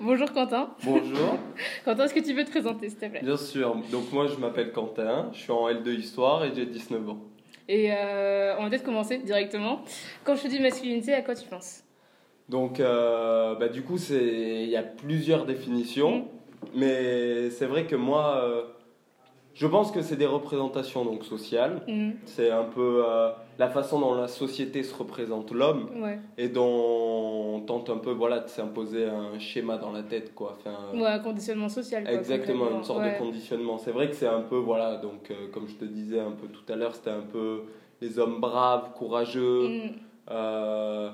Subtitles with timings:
[0.00, 0.68] Bonjour Quentin.
[0.84, 1.38] Bonjour.
[1.84, 3.20] Quentin, est-ce que tu peux te présenter s'il te plaît?
[3.22, 3.76] Bien sûr.
[3.90, 7.18] Donc moi je m'appelle Quentin, je suis en L2 Histoire et j'ai 19 ans.
[7.68, 9.82] Et euh, on va peut-être commencer directement.
[10.24, 11.82] Quand je te dis masculinité, à quoi tu penses?
[12.48, 16.28] Donc euh, bah, du coup c'est il y a plusieurs définitions,
[16.62, 16.68] Mm.
[16.80, 18.62] mais c'est vrai que moi euh,
[19.56, 21.80] je pense que c'est des représentations donc sociales.
[21.88, 22.12] Mhm.
[22.26, 26.18] C'est un peu euh, la façon dont la société se représente l'homme Ouais.
[26.36, 30.58] et dont on tente un peu voilà de s'imposer un schéma dans la tête quoi.
[30.58, 32.04] Enfin, Ouais, un conditionnement social.
[32.04, 33.14] Quoi, Exactement, une sorte Ouais.
[33.14, 33.78] de conditionnement.
[33.78, 36.48] C'est vrai que c'est un peu, voilà, donc euh, comme je te disais un peu
[36.48, 37.62] tout à l'heure, c'était un peu
[38.02, 39.70] les hommes braves, courageux,
[40.30, 41.10] euh,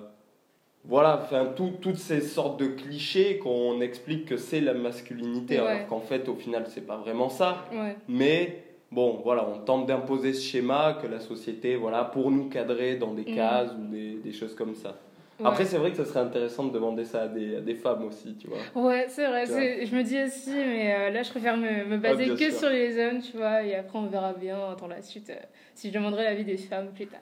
[0.84, 5.66] voilà, enfin, tout- toutes ces sortes de clichés qu'on explique que c'est la masculinité, Ouais.
[5.66, 7.64] alors qu'en fait, au final, c'est pas vraiment ça.
[7.72, 7.96] Ouais.
[8.08, 12.96] Mais bon, voilà, on tente d'imposer ce schéma que la société, voilà, pour nous cadrer
[12.96, 13.34] dans des Mhm.
[13.34, 14.98] cases ou des, des choses comme ça.
[15.41, 15.46] Ouais.
[15.48, 18.05] Après, c'est vrai que ce serait intéressant de demander ça à des, à des femmes
[18.05, 18.58] aussi, tu vois.
[18.80, 19.46] Ouais, c'est vrai.
[19.46, 22.50] Je me dis aussi, mais euh, là, je préfère me, me baser Ah, bien que
[22.50, 22.58] sûr.
[22.60, 25.34] sur les hommes, tu vois, et après, on verra bien dans la suite euh,
[25.75, 27.20] si je demanderai l'avis des femmes plus tard.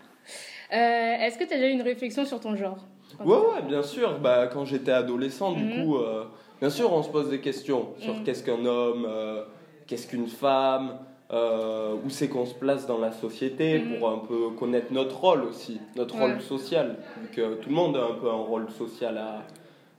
[0.72, 2.84] Euh, Est-ce que tu as déjà eu une réflexion sur ton genre?
[3.24, 4.18] Ouais, ouais, bien sûr.
[4.18, 5.70] Bah, quand j'étais adolescent, du Mhm.
[5.70, 6.24] coup, euh,
[6.60, 8.22] bien sûr, on se pose des questions sur Mhm.
[8.24, 9.44] qu'est-ce qu'un homme, euh,
[9.86, 10.98] qu'est-ce qu'une femme,
[11.32, 13.98] euh, où c'est qu'on se place dans la société Mhm.
[13.98, 16.32] pour un peu connaître notre rôle aussi, notre Ouais.
[16.32, 16.96] rôle social.
[17.32, 19.42] Que tout le monde a un peu un rôle social à.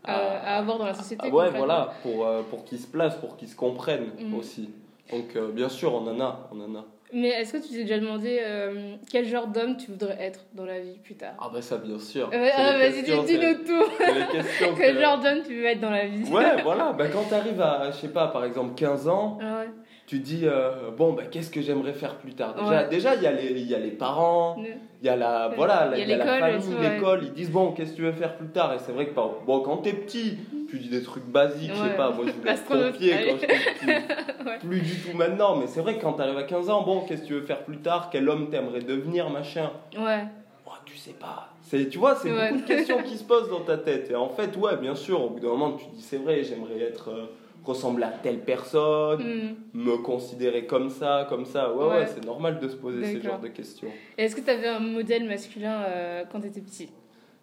[0.03, 3.37] à, à avoir dans la société Ah ouais, voilà, pour, pour qu'ils se placent, pour
[3.37, 4.71] qu'ils se comprennent aussi.
[5.11, 6.85] Donc, bien sûr, on en a, on en a.
[7.13, 10.65] Mais est-ce que tu t'es déjà demandé euh, quel genre d'homme tu voudrais être dans
[10.65, 11.33] la vie plus tard?
[11.39, 12.29] Ah, bah, ça, bien sûr.
[12.33, 12.37] Ah,
[12.77, 13.91] Vas-y, questions, dis- dis-nous tout.
[14.77, 16.23] Quel que- genre d'homme tu veux être dans la vie?
[16.31, 19.59] Ouais, voilà, bah, quand tu arrives à, je sais pas, par exemple 15 ans, Ah
[19.59, 19.69] ouais.
[20.07, 22.55] tu dis euh, bon bah qu'est-ce que j'aimerais faire plus tard?
[22.55, 22.87] Déjà Ouais.
[22.89, 24.57] déjà il y a les il y a les parents
[25.01, 27.19] il y a la voilà Il y a il y a la l'école famille l'école
[27.23, 28.73] ils disent bon qu'est-ce que tu veux faire plus tard?
[28.73, 30.37] Et c'est vrai que par- bon quand t'es petit
[30.71, 33.55] tu dis des trucs basiques je sais pas moi je voulais être pompier quand j'étais
[34.45, 34.57] Ouais.
[34.59, 37.21] plus du tout maintenant mais c'est vrai que quand t'arrives à 15 ans bon qu'est-ce
[37.21, 38.09] que tu veux faire plus tard?
[38.11, 39.69] Quel homme t'aimerais devenir machin?
[39.97, 40.23] Ouais.
[40.65, 42.49] Oh, tu sais pas c'est tu vois c'est Ouais.
[42.49, 45.21] beaucoup de questions qui se posent dans ta tête et en fait ouais bien sûr
[45.23, 47.25] au bout d'un moment tu te dis c'est vrai j'aimerais être euh,
[47.63, 49.55] ressembler à telle personne Hmm.
[49.79, 51.71] me considérer comme ça, comme ça.
[51.73, 52.07] Ouais, ouais, Ouais.
[52.07, 53.89] c'est normal de se poser ce genre de questions.
[54.17, 56.89] Et Est-ce que tu avais un modèle masculin euh, quand tu étais petit?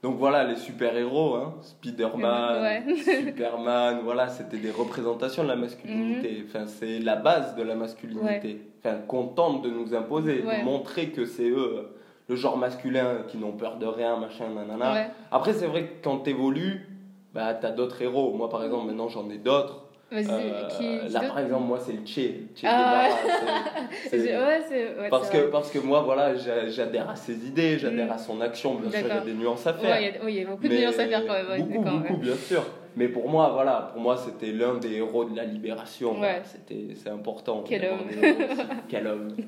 [0.02, 2.82] Donc voilà, les super-héros, hein, Spider-Man, Ouais.
[3.26, 6.44] Superman, voilà, c'était des représentations de la masculinité.
[6.46, 8.60] Enfin, c'est la base de la masculinité.
[8.78, 10.60] Enfin, qu'on tente de nous imposer, Ouais.
[10.60, 11.88] de montrer que c'est eux,
[12.28, 15.08] le genre masculin, qui n'ont peur de rien, machin, nanana.
[15.32, 16.86] Après, c'est vrai que quand t'évolues,
[17.34, 18.32] bah, t'as d'autres héros.
[18.34, 19.87] Moi, par exemple, maintenant, j'en ai d'autres.
[20.10, 20.22] Euh,
[20.70, 22.30] qui, qui là, par exemple, moi, c'est le Che.
[22.54, 23.08] Che Ah.
[24.12, 28.12] Ouais, Parce que, parce que moi, voilà, j'a- j'adhère à ses idées, j'adhère Mm.
[28.12, 28.74] à son action.
[28.76, 29.90] Bien sûr, il y a des nuances à faire.
[29.90, 31.62] Ouais, il oui, il y a beaucoup de nuances à faire quand même.
[31.68, 32.64] Beaucoup, bien sûr.
[32.96, 36.16] Mais pour moi, voilà, pour moi, c'était l'un des héros de la libération.
[36.44, 37.62] C'était, c'est important.
[37.68, 38.08] Quel homme.
[38.88, 39.36] Quel homme.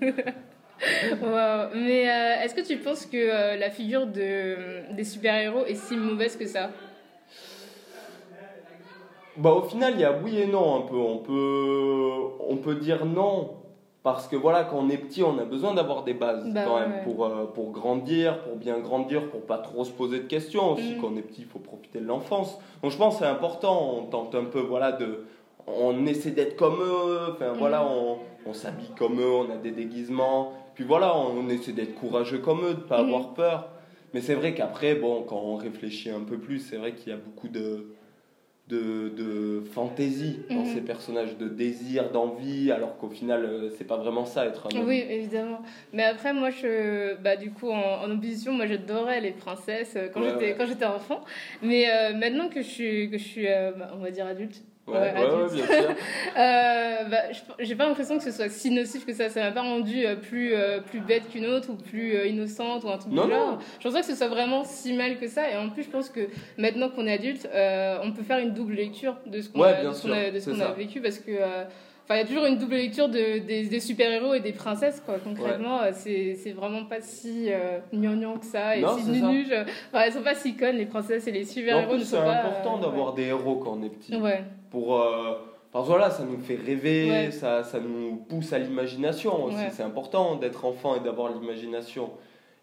[1.20, 1.68] Wow.
[1.74, 4.56] Mais euh, est-ce que tu penses que euh, la figure de,
[4.94, 6.70] des super-héros est si mauvaise que ça?
[9.40, 10.96] Bah, au final, il y a oui et non un peu.
[10.96, 12.12] On peut,
[12.48, 13.50] on peut dire non.
[14.02, 16.80] Parce que voilà, quand on est petit, on a besoin d'avoir des bases Bah quand
[16.80, 17.02] même ouais.
[17.04, 20.94] pour, euh, pour grandir, pour bien grandir, pour pas trop se poser de questions aussi.
[20.94, 21.00] Mm.
[21.02, 22.58] Quand on est petit, il faut profiter de l'enfance.
[22.82, 23.96] Donc je pense que c'est important.
[23.98, 25.24] On tente un peu, voilà, de.
[25.66, 27.18] On essaie d'être comme eux.
[27.32, 27.88] Enfin voilà, Mm.
[27.90, 28.16] on,
[28.50, 30.52] on s'habille comme eux, on a des déguisements.
[30.74, 33.06] Puis voilà, on essaie d'être courageux comme eux, de pas Mm.
[33.06, 33.68] avoir peur.
[34.14, 37.14] Mais c'est vrai qu'après, bon, quand on réfléchit un peu plus, c'est vrai qu'il y
[37.14, 37.92] a beaucoup de,
[38.70, 40.66] de, de fantaisie dans Mhm.
[40.74, 44.78] ces personnages, de désir, d'envie, alors qu'au final, euh, c'est pas vraiment ça être un
[44.80, 44.86] homme.
[44.88, 45.60] Oui, évidemment.
[45.92, 50.08] Mais après, moi, je, bah, du coup, en, en opposition, moi, j'adorais les princesses euh,
[50.12, 50.30] quand Ouais,
[50.66, 50.90] j'étais ouais.
[50.90, 51.20] enfant.
[51.62, 54.62] Mais euh, maintenant que je suis, que je suis euh, bah, on va dire adulte,
[54.90, 55.52] Ouais, Ouais, ouais, ouais, adulte.
[55.54, 55.90] bien sûr.
[56.38, 57.22] euh, bah,
[57.58, 59.28] j'ai pas l'impression que ce soit si nocif que ça.
[59.28, 62.84] Ça m'a pas rendu euh, plus, euh, plus bête qu'une autre ou plus euh, innocente
[62.84, 63.58] ou un truc Non, du genre.
[63.78, 65.50] Je pense pas que ce soit vraiment si mal que ça.
[65.50, 66.28] Et en plus, je pense que
[66.58, 69.68] maintenant qu'on est adulte, euh, on peut faire une double lecture de ce qu'on Ouais,
[69.68, 71.32] a, sûr, a, qu'on a vécu parce que.
[72.10, 74.52] Euh, Enfin, il y a toujours une double lecture de, des, des super-héros et des
[74.52, 75.16] princesses, quoi.
[75.22, 79.22] Concrètement, euh, c'est c'est vraiment pas si euh, gnangnan que ça et Non, si c'est.
[79.22, 82.32] Enfin, elles sont pas si connes, les princesses et les super-héros ne sont c'est pas.
[82.42, 84.14] important euh, d'avoir des héros quand on est petit.
[84.16, 84.20] Ouais.
[84.22, 84.44] Ouais.
[84.70, 85.34] Pour, euh,
[85.72, 87.30] parce que voilà, ça nous fait rêver, Ouais.
[87.30, 89.56] ça, ça nous pousse à l'imagination aussi.
[89.56, 89.70] Ouais.
[89.72, 92.10] C'est important d'être enfant et d'avoir l'imagination.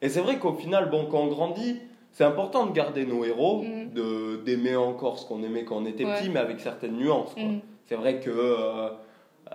[0.01, 1.77] Et c'est vrai qu'au final, bon, quand on grandit,
[2.11, 3.93] c'est important de garder nos héros, Mhm.
[3.93, 6.15] de d'aimer encore ce qu'on aimait quand on était Ouais.
[6.19, 7.33] petit, mais avec certaines nuances.
[7.33, 7.43] quoi.
[7.43, 7.61] Mm.
[7.85, 8.29] C'est vrai que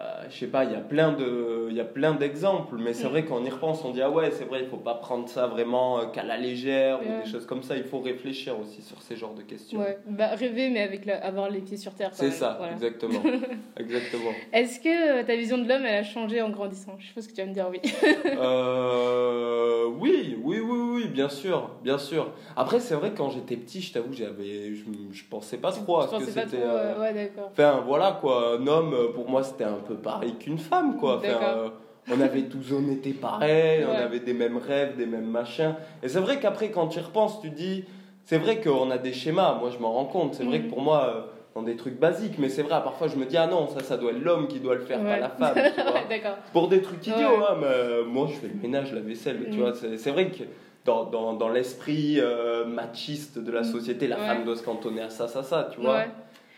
[0.03, 2.77] euh, euh, je sais pas, il y a plein de, il y a plein d'exemples,
[2.79, 3.11] mais c'est mm.
[3.11, 5.47] vrai qu'en y repense, on dit ah ouais, c'est vrai, il faut pas prendre ça
[5.47, 7.77] vraiment euh, qu'à la légère ou des choses comme ça.
[7.77, 9.81] Il faut réfléchir aussi sur ces genres de questions.
[9.81, 12.11] Ouais, bah, rêver, mais avec avoir les pieds sur terre.
[12.13, 13.23] C'est ça, exactement,
[13.77, 14.31] exactement.
[14.53, 16.97] Est-ce que euh, ta vision de l'homme, elle a changé en grandissant?
[16.99, 17.81] Je suppose que tu vas me dire oui.
[20.01, 22.31] oui, oui, oui, oui, bien sûr, bien sûr.
[22.57, 26.01] Après, c'est vrai que quand j'étais petit, je t'avoue, j'avais, je, je, pensais pas trop
[26.01, 26.59] à ce que c'était.
[26.59, 27.51] ouais, d'accord.
[27.53, 31.21] Enfin, voilà quoi, un homme, pour moi, c'était un peu pareil qu'une femme, quoi.
[31.25, 31.69] Euh,
[32.11, 35.75] on avait tous, on était pareil, on avait des mêmes rêves, des mêmes machins.
[36.03, 37.85] Et c'est vrai qu'après, quand tu y repenses, tu dis,
[38.25, 40.35] c'est vrai qu'on a des schémas, moi je m'en rends compte.
[40.35, 40.71] C'est vrai que mhm.
[40.71, 41.21] pour moi, euh,
[41.55, 43.97] dans des trucs basiques, mais c'est vrai, parfois je me dis, ah non, ça, ça
[43.97, 45.55] doit être l'homme qui doit le faire, pas la femme.
[46.53, 49.59] Pour des trucs idiots, hein, mais euh, moi je fais le ménage, la vaisselle, tu
[49.59, 49.61] mhm.
[49.61, 49.73] vois.
[49.75, 50.45] C'est vrai que
[50.85, 52.21] dans, dans, dans l'esprit
[52.67, 53.73] machiste de la mhm.
[53.73, 56.05] société, la femme doit se cantonner à ça, ça, ça, tu vois.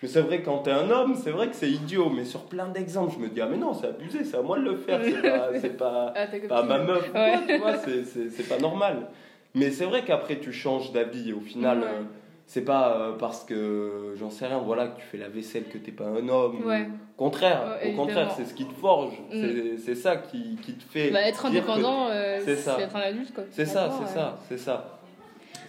[0.05, 2.11] Mais c'est vrai, quand t'es un homme, c'est vrai que c'est idiot.
[2.11, 4.59] Mais sur plein d'exemples, je me dis, ah mais non, c'est abusé, c'est à moi
[4.59, 6.13] de le faire, c'est pas, c'est pas,
[6.51, 7.11] ah, ma meuf,
[7.47, 9.07] tu vois, c'est pas normal.
[9.55, 11.33] Mais c'est vrai qu'après, tu changes d'avis.
[11.33, 12.03] Au final, euh,
[12.45, 15.79] c'est pas euh, parce que, j'en sais rien, voilà, que tu fais la vaisselle que
[15.79, 16.59] t'es pas un homme.
[16.67, 19.15] Au contraire, au contraire, c'est ce qui te forge.
[19.33, 19.79] Mm.
[19.79, 21.13] C'est ça qui, qui, te fait.
[21.13, 23.45] Bah, être indépendant, euh, c'est être un adulte, quoi.
[23.51, 25.01] C'est ça, c'est ça, c'est ça.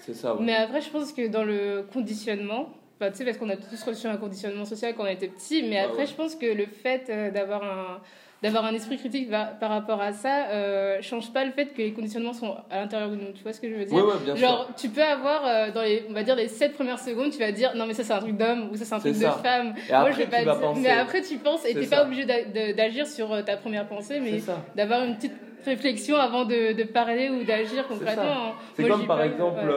[0.02, 0.36] C'est ça.
[0.42, 2.68] Mais après, je pense que dans le conditionnement,
[3.00, 5.80] tu sais, parce qu'on a tous reçu un conditionnement social quand on était petit, mais
[5.80, 8.00] après, je pense que le fait euh, d'avoir un
[8.44, 11.94] d'avoir un esprit critique par rapport à ça euh, change pas le fait que les
[11.94, 13.32] conditionnements sont à l'intérieur de nous.
[13.34, 14.06] Tu vois ce que je veux dire?
[14.24, 17.32] Bien genre tu peux avoir euh, dans les on va dire les 7 premières secondes
[17.32, 19.18] tu vas dire non mais ça c'est un truc d'homme ou ça c'est un truc
[19.18, 19.74] de femme.
[19.88, 23.08] Et Moi, après, je vais pas mais après tu penses et t'es pas obligé d'agir
[23.08, 24.40] sur euh, ta première pensée mais
[24.76, 25.34] d'avoir une petite
[25.66, 29.74] réflexion avant de, de parler ou d'agir concrètement c'est comme par exemple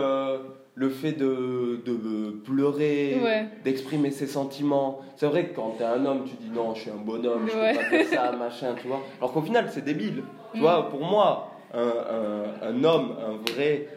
[0.79, 3.19] le fait de, de pleurer,
[3.65, 5.01] d'exprimer ses sentiments.
[5.17, 7.53] C'est vrai que quand t'es un homme, tu dis non, je suis un bonhomme, je
[7.53, 9.01] peux pas faire ça, machin, tu vois.
[9.19, 10.23] Alors qu'au final, c'est débile.
[10.53, 10.63] Tu mm.
[10.63, 13.89] vois, pour moi, un, un, un homme, un vrai,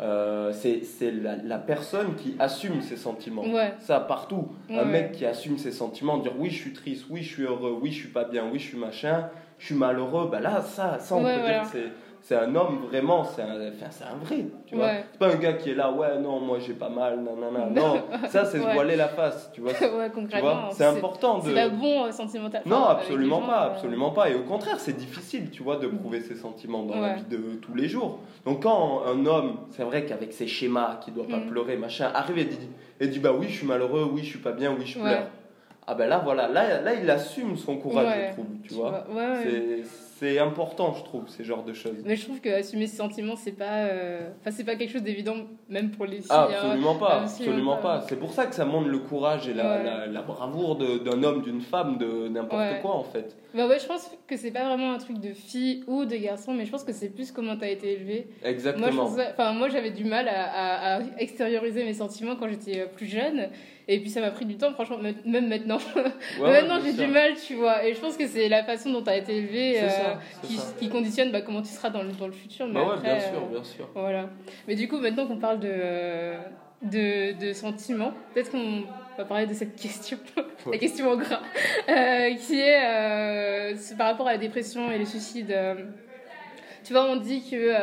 [0.00, 3.42] euh, c'est la, la, personne qui assume ses sentiments.
[3.80, 4.48] Ça, partout.
[4.70, 7.76] Un mec qui assume ses sentiments, dire oui, je suis triste, oui, je suis heureux,
[7.82, 11.00] oui, je suis pas bien, oui, je suis machin, je suis malheureux, bah là, ça,
[11.00, 11.88] ça on peut dire que c'est
[12.22, 13.56] c'est un homme vraiment, c'est un,
[13.90, 14.90] c'est un vrai, tu vois.
[15.12, 17.68] C'est pas un gars qui est là, ouais, non, moi j'ai pas mal, nanana.
[17.74, 19.72] Non, ça c'est se voiler la face, tu vois.
[19.98, 20.70] ouais, concrètement.
[20.72, 21.48] C'est important de.
[21.48, 22.62] C'est pas bon euh, sentimental.
[22.66, 24.30] Non, absolument pas, euh, absolument pas.
[24.30, 27.56] Et au contraire, c'est difficile, tu vois, de prouver ses sentiments dans la vie de
[27.62, 28.20] tous les jours.
[28.44, 31.46] Donc quand un homme, c'est vrai qu'avec ses schémas, qui doit pas mm.
[31.46, 32.68] pleurer, machin, arrive et dit,
[33.00, 35.28] et dit, bah oui, je suis malheureux, oui, je suis pas bien, oui, je pleure.
[35.90, 39.06] Ah ben là, voilà, là, là il assume son courage, je trouve, tu vois.
[39.42, 39.82] C'est
[40.18, 42.02] c'est important, je trouve, ces genres de choses.
[42.04, 45.02] Mais je trouve que assumer ses sentiments, c'est pas, euh, enfin, c'est pas quelque chose
[45.02, 45.36] d'évident,
[45.68, 46.26] même pour les filles.
[46.30, 48.04] Ah, absolument pas, absolument pas.
[48.08, 51.60] C'est pour ça que ça montre le courage et la, la, bravoure d'un homme, d'une
[51.60, 53.36] femme, de n'importe quoi, en fait.
[53.54, 56.52] Bah ouais, je pense que c'est pas vraiment un truc de fille ou de garçon,
[56.52, 58.28] mais je pense que c'est plus comment t'as été élevé.
[58.44, 59.10] Exactement.
[59.54, 63.48] Moi, j'avais du mal à, à, extérioriser mes sentiments quand j'étais euh, plus jeune.
[63.90, 65.78] Et puis ça m'a pris du temps, franchement, même maintenant.
[66.40, 67.86] maintenant, j'ai du mal, tu vois.
[67.86, 69.88] Et je pense que c'est la façon dont tu as été élevé euh,
[70.42, 72.66] qui, qui, conditionne bah, comment tu seras dans le, dans le futur.
[72.66, 73.88] Mais bah bien sûr, euh, bien sûr.
[73.94, 74.28] Voilà.
[74.66, 76.34] Mais du coup, maintenant qu'on parle de,
[76.82, 78.82] de, de sentiments, peut-être qu'on
[79.16, 80.18] va parler de cette question,
[80.70, 81.40] la question en gras,
[81.88, 85.56] euh, qui est par rapport à la dépression et le suicide.
[86.84, 87.74] tu vois, on dit qu'il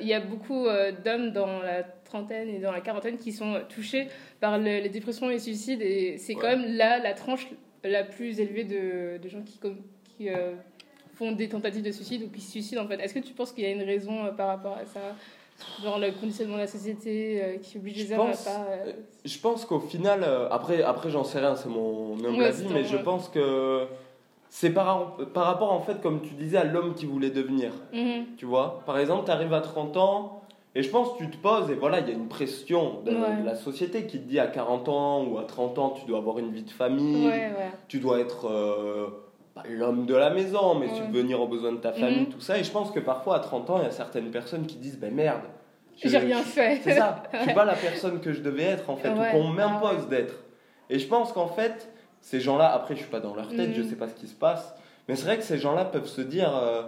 [0.00, 0.66] il y a beaucoup
[1.04, 4.08] d'hommes dans la trentaine et dans la quarantaine qui sont touchés
[4.40, 5.82] par les dépressions et les suicides.
[5.82, 7.48] Et c'est quand même là la tranche
[7.82, 9.58] la plus élevée de, de gens qui,
[10.16, 10.54] qui euh,
[11.14, 13.00] font des tentatives de suicide ou qui se suicident en fait.
[13.00, 15.00] Est-ce que tu penses qu'il y a une raison euh, par rapport à ça?
[15.82, 18.66] Genre le conditionnement de la société euh, qui oblige les hommes à pas.
[19.24, 22.96] Je pense qu'au final, après, après j'en sais rien, c'est mon humble avis, mais je
[22.96, 23.86] pense que
[24.48, 27.70] c'est par, par rapport en fait, comme tu disais, à l'homme qui voulait devenir.
[27.92, 28.36] Mhm.
[28.36, 28.82] Tu vois?
[28.86, 30.43] Par exemple, tu arrives à 30 ans,
[30.76, 33.14] et je pense que tu te poses, et voilà, il y a une pression de,
[33.44, 36.38] la société qui te dit à 40 ans ou à 30 ans, tu dois avoir
[36.40, 37.30] une vie de famille,
[37.86, 39.06] tu dois être euh,
[39.68, 42.28] l'homme de la maison, mais subvenir aux besoins de ta famille, mhm.
[42.28, 42.58] tout ça.
[42.58, 44.98] Et je pense que parfois, à 30 ans, il y a certaines personnes qui disent,
[44.98, 45.42] ben merde.
[46.02, 46.80] J'ai rien fait.
[46.82, 49.44] C'est ça, je suis pas la personne que je devais être, en fait, ou qu'on
[49.44, 50.34] m'impose ah d'être.
[50.90, 51.88] Et je pense qu'en fait,
[52.20, 53.90] ces gens-là, après, je suis pas dans leur tête, je mhm.
[53.90, 54.74] sais pas ce qui se passe,
[55.06, 56.52] mais c'est vrai que ces gens-là peuvent se dire.
[56.56, 56.82] Euh,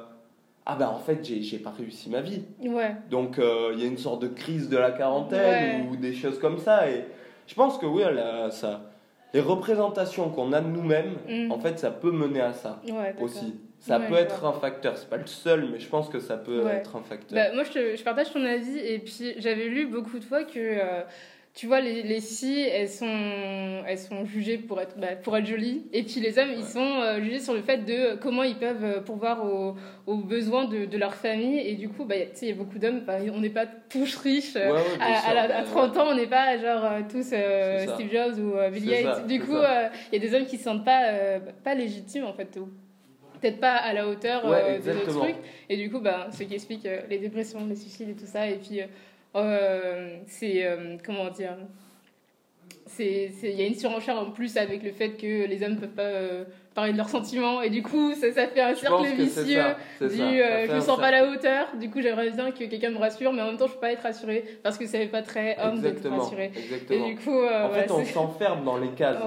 [0.66, 2.42] ah ben en fait j'ai pas réussi ma vie.
[2.60, 2.96] Ouais.
[3.10, 6.38] Donc euh, il y a une sorte de crise de la quarantaine ou des choses
[6.38, 7.04] comme ça et
[7.46, 8.02] je pense que oui
[8.50, 8.90] ça
[9.32, 11.52] les représentations qu'on a de nous-mêmes mm.
[11.52, 12.82] en fait ça peut mener à ça
[13.20, 13.54] aussi.
[13.78, 16.66] Ça peut être un facteur, c'est pas le seul, mais je pense que ça peut
[16.66, 17.36] être un facteur.
[17.36, 20.58] Bah, moi, je, je, partage ton avis, et puis j'avais lu beaucoup de fois que
[20.58, 21.02] euh,
[21.56, 25.46] tu vois, les, les filles, elles sont, elles sont jugées pour être, bah, pour être
[25.46, 25.86] jolies.
[25.94, 28.84] Et puis les hommes, ils sont euh, jugés sur le fait de comment ils peuvent
[28.84, 29.74] euh, pourvoir aux,
[30.06, 31.58] aux besoins de, de, leur famille.
[31.58, 34.54] Et du coup, bah, il y a beaucoup d'hommes, bah, on n'est pas tous riches.
[34.54, 39.26] Euh, à, à, 30 ans, on n'est pas genre tous Steve Jobs ou Bill Gates.
[39.26, 42.34] du coup, il y a des hommes qui ne se sentent pas, pas légitimes, en
[42.34, 42.58] fait.
[43.40, 45.36] Peut-être pas à la hauteur de notre truc.
[45.70, 48.46] Et du coup, bah, ce qui explique les dépressions, les suicides et tout ça.
[48.46, 48.82] Et puis
[49.36, 51.56] euh, c'est euh, comment dire
[52.98, 55.88] il y a une surenchère en plus avec le fait que les hommes ne peuvent
[55.90, 59.62] pas euh, parler de leurs sentiments et du coup ça, ça fait un cercle vicieux
[60.00, 62.98] du je me sens pas à la hauteur du coup j'aimerais bien que quelqu'un me
[62.98, 65.22] rassure mais en même temps je peux pas être rassurée parce que ça fait pas
[65.22, 66.52] très homme d'être rassuré
[66.90, 69.18] et du coup en fait on s'enferme dans les cases.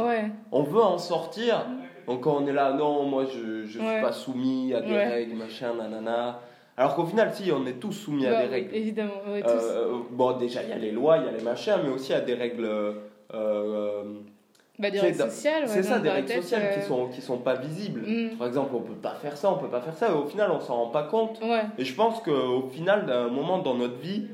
[0.52, 1.68] On veut en sortir
[2.08, 5.36] donc quand on est là non moi je, je suis pas soumis à des règles
[5.36, 6.40] machin nanana
[6.80, 8.74] alors qu'au final, si, on est tous soumis à des règles.
[8.74, 10.16] Évidemment, euh, tous.
[10.16, 12.22] bon, déjà, il y a les lois, il y a les machins, mais aussi a
[12.22, 12.64] des règles.
[12.64, 12.94] Euh,
[13.34, 14.04] euh
[14.80, 15.64] bah, des règles sociales.
[15.68, 18.04] C'est ça, des règles sociales qui sont, qui sont pas visibles.
[18.08, 18.38] Mm.
[18.38, 20.52] Par exemple, on peut pas faire ça, on peut pas faire ça, et au final,
[20.52, 21.42] on s'en rend pas compte.
[21.78, 24.28] Et je pense qu'au final, d'un moment dans notre vie,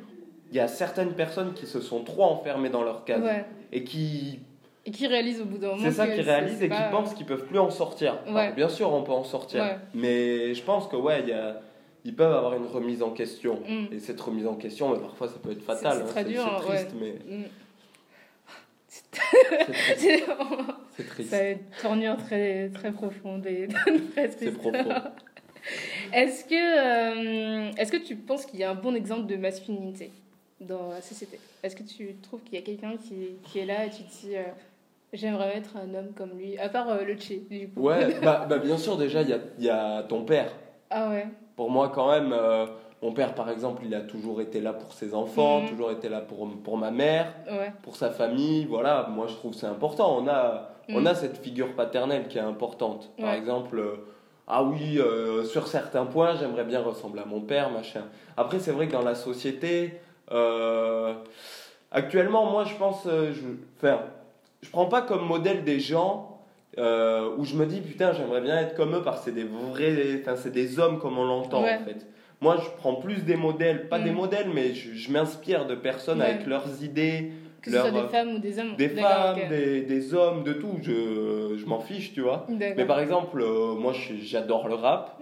[0.52, 3.24] il y a certaines personnes qui se sont trop enfermées dans leur case.
[3.72, 4.40] Et qui
[4.88, 5.82] et qui réalisent au bout d'un moment.
[5.82, 8.20] C'est ça, qui réalisent et qui pensent qu'ils peuvent plus en sortir.
[8.56, 9.80] bien sûr, on peut en sortir.
[9.96, 11.60] Mais je pense que, ouais, il y a
[12.06, 13.62] ils peuvent avoir une remise en question.
[13.68, 13.94] Mm.
[13.94, 16.04] Et cette remise en question, mais parfois, ça peut être fatal.
[16.06, 16.62] C'est très hein, dur.
[16.62, 17.38] C'est triste, mais.
[17.38, 17.44] Mm.
[20.96, 21.34] C'est triste.
[21.34, 23.68] A une tournure très, très profonde et
[24.14, 24.38] très triste.
[24.40, 24.94] C'est profond.
[26.14, 30.12] Est-ce que, euh, est que tu penses qu'il y a un bon exemple de masculinité
[30.62, 31.40] dans la société?
[31.64, 34.28] Est-ce que tu trouves qu'il y a quelqu'un qui, qui, est là et tu te
[34.28, 34.44] dis euh,
[35.12, 37.82] j'aimerais être un homme comme lui À part euh, le Tché, du coup?
[37.82, 40.54] Ouais, bah, bah, bien sûr, déjà, il y a, y a ton père.
[40.92, 42.66] Ah ouais pour moi, quand même, euh,
[43.02, 45.70] mon père, par exemple, il a toujours été là pour ses enfants, mhm.
[45.70, 47.34] toujours été là pour, pour ma mère,
[47.82, 48.66] pour sa famille.
[48.66, 50.18] Voilà, moi, je trouve que c'est important.
[50.18, 51.08] On a, on mhm.
[51.08, 53.12] a cette figure paternelle qui est importante.
[53.20, 54.06] Par exemple, euh,
[54.48, 58.04] ah oui, euh, sur certains points, j'aimerais bien ressembler à mon père, machin.
[58.38, 60.02] Après, c'est vrai que dans la société,
[61.92, 63.42] actuellement, moi, je pense, je,
[63.78, 64.02] enfin,
[64.62, 66.35] je prends pas comme modèle des gens
[66.78, 69.46] euh, où je me dis putain j'aimerais bien être comme eux parce que c'est des
[69.46, 72.06] vrais enfin c'est des hommes comme on l'entend en fait.
[72.42, 74.16] Moi je prends plus des modèles pas des mm.
[74.16, 78.40] modèles mais je, m'inspire de personnes avec leurs idées que ce soit des femmes ou
[78.40, 78.76] des hommes.
[78.76, 82.46] des femmes des, des, hommes de tout je, je m'en fiche tu vois.
[82.50, 85.18] Mais par exemple euh, moi j'adore le rap.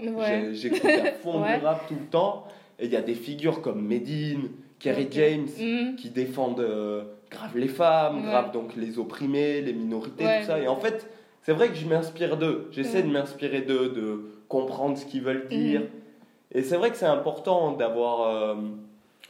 [0.53, 2.45] J'écoute à fond du rap tout le temps.
[2.79, 5.95] Et il y a des figures comme Medine Kerry James mm.
[5.97, 10.59] qui défendent euh, grave les femmes grave donc les opprimés les minorités tout ça.
[10.59, 11.07] Et en fait
[11.43, 12.67] c'est vrai que je m'inspire d'eux.
[12.71, 15.81] J'essaie de m'inspirer d'eux, de comprendre ce qu'ils veulent dire.
[15.81, 15.87] Mhm.
[16.53, 18.55] Et c'est vrai que c'est important d'avoir euh,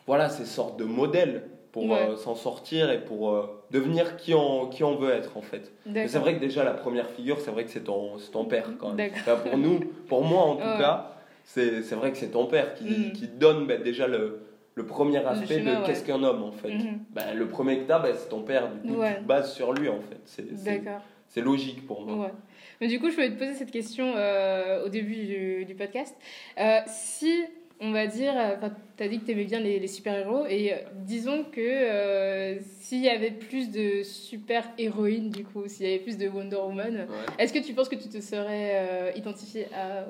[0.05, 4.67] voilà, ces sortes de modèles pour euh, s'en sortir et pour euh, devenir qui on,
[4.67, 5.72] qui on veut être en fait.
[6.08, 8.93] C'est vrai que déjà la première figure, c'est vrai que c'est ton, ton père quand
[8.93, 9.12] même.
[9.43, 11.15] pour nous, pour moi en tout cas,
[11.46, 13.13] c'est vrai que c'est ton père qui, mhm.
[13.13, 14.41] qui donne ben, déjà le,
[14.75, 16.74] le premier aspect de qu'est-ce qu'un homme en fait.
[17.10, 19.51] Ben, le premier que tu as, ben, c'est ton père, du coup tu te bases
[19.51, 20.43] sur lui en fait.
[20.63, 21.01] D'accord
[21.34, 22.32] c'est logique pour moi.
[22.80, 26.16] Mais du coup, je voulais te poser cette question euh, au début du, podcast.
[26.60, 27.44] Euh, si,
[27.80, 28.34] on va dire,
[28.98, 33.10] tu as dit que tu aimais bien les, super-héros, et euh, disons que s'il y
[33.10, 37.08] avait plus de super-héroïnes, du coup, s'il y avait plus de Wonder Woman,
[37.40, 40.06] est-ce que tu penses que tu te serais identifié à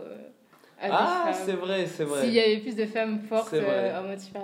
[0.91, 2.21] ah, c'est vrai, c'est vrai.
[2.21, 4.41] S'il y avait plus de femmes fortes euh, en mode super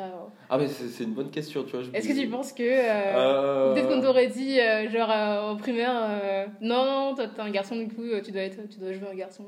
[0.50, 1.86] Ah, mais c'est une bonne question, tu vois.
[1.94, 2.64] Est-ce que tu penses que.
[2.64, 4.58] Euh, euh, peut-être qu'on t'aurait dit,
[4.92, 5.94] genre, en primaire,
[6.62, 9.16] non, non, toi, t'es un garçon, du coup, tu dois, être, tu dois jouer un
[9.16, 9.44] garçon.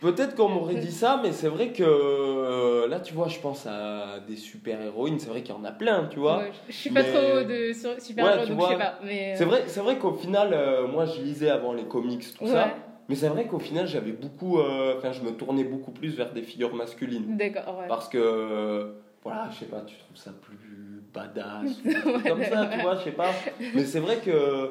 [0.00, 4.20] Peut-être qu'on m'aurait dit ça, mais c'est vrai que là, tu vois, je pense à
[4.26, 6.44] des super-héroïnes, c'est vrai qu'il y en a plein, tu vois.
[6.68, 8.98] je suis pas trop de super-héros, donc je sais pas.
[9.36, 10.56] C'est vrai, vrai qu'au final,
[10.90, 12.74] moi, je lisais avant les comics, tout ça.
[13.10, 14.60] Mais c'est vrai qu'au final, j'avais beaucoup.
[14.60, 17.36] Euh, enfin, je me tournais beaucoup plus vers des figures masculines.
[17.36, 17.88] D'accord, ouais.
[17.88, 18.92] Parce que.
[19.24, 23.02] voilà, je sais pas, tu trouves ça plus badass ou comme ça, tu vois, je
[23.02, 23.32] sais pas.
[23.74, 24.70] Mais c'est vrai que.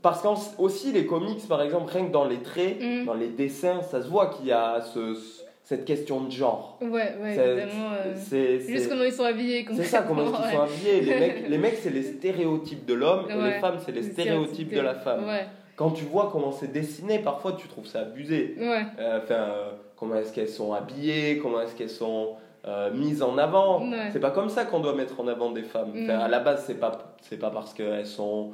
[0.00, 3.04] Parce qu'aussi, les comics, par exemple, rien que dans les traits, mm.
[3.04, 5.18] dans les dessins, ça se voit qu'il y a ce,
[5.64, 6.78] cette question de genre.
[6.80, 7.90] Ouais, ouais, évidemment.
[7.94, 9.66] Euh, c'est juste comment ils sont habillés.
[9.74, 11.00] C'est ça, comment ils sont habillés.
[11.00, 14.72] Les mecs, les mecs c'est les stéréotypes de l'homme, et les femmes, c'est les stéréotypes
[14.72, 15.24] de la femme.
[15.24, 18.54] Ouais quand tu vois comment c'est dessiné, parfois tu trouves ça abusé.
[18.58, 18.82] Ouais.
[18.98, 19.46] Euh, enfin,
[19.96, 23.86] comment est-ce qu'elles sont habillées, comment est-ce qu'elles sont euh, mises en avant.
[24.12, 25.92] C'est pas comme ça qu'on doit mettre en avant des femmes.
[25.94, 26.10] Mm.
[26.10, 28.52] à la base, c'est pas c'est pas parce qu'elles sont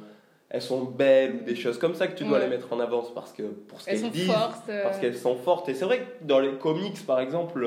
[0.49, 3.03] elles sont belles ou des choses comme ça que tu dois les mettre en avant,
[3.03, 4.29] c'est parce que pour ce qu'elles disent,
[4.67, 4.83] euh.
[4.83, 5.69] parce qu'elles sont fortes.
[5.69, 7.65] Et c'est vrai que dans les comics, par exemple,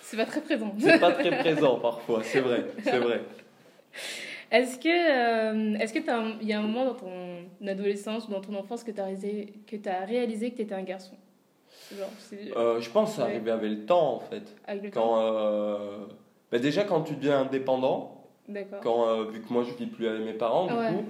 [0.00, 0.74] c'est pas très présent.
[0.80, 3.20] c'est pas très présent parfois, c'est vrai, c'est vrai.
[4.52, 5.98] Est-ce que euh, est-ce que
[6.42, 9.04] il y a un moment dans ton adolescence ou dans ton enfance que tu as
[9.04, 11.16] réalisé que tu réalisé que tu étais un garçon?
[12.56, 14.54] Euh, je pense que ça arrivait avec le temps en fait.
[14.66, 16.06] Avec le quand, euh,
[16.50, 18.26] bah, déjà quand tu deviens indépendant,
[18.82, 21.04] quand euh, vu que moi je vis plus avec mes parents du coup,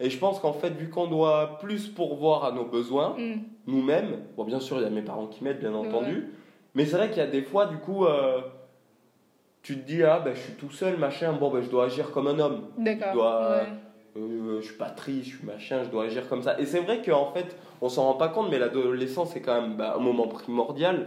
[0.00, 3.40] et je pense qu'en fait vu qu'on doit plus pourvoir à nos besoins mm.
[3.66, 6.28] nous-mêmes, bon bien sûr il y a mes parents qui m'aident bien entendu,
[6.74, 8.06] mais c'est vrai qu'il y a des fois du coup
[9.68, 12.10] tu te dis ah ben je suis tout seul machin bon ben je dois agir
[12.10, 12.68] comme un homme.
[12.78, 13.52] D'accord.
[14.16, 16.58] Euh, je suis pas triste, je suis machin, je dois agir comme ça.
[16.58, 19.76] Et c'est vrai qu'en fait, on s'en rend pas compte, mais l'adolescence c'est quand même
[19.76, 21.06] bah, un moment primordial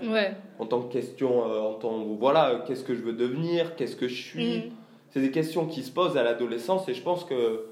[0.60, 4.08] en tant que question, euh, en tant voilà, qu'est-ce que je veux devenir, qu'est-ce que
[4.08, 4.58] je suis.
[4.60, 4.72] Mm.
[5.10, 7.66] C'est des questions qui se posent à l'adolescence et je pense que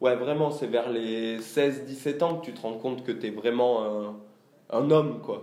[0.00, 3.30] ouais vraiment c'est vers les 16-17 ans que tu te rends compte que tu es
[3.30, 5.42] vraiment un, un, homme quoi.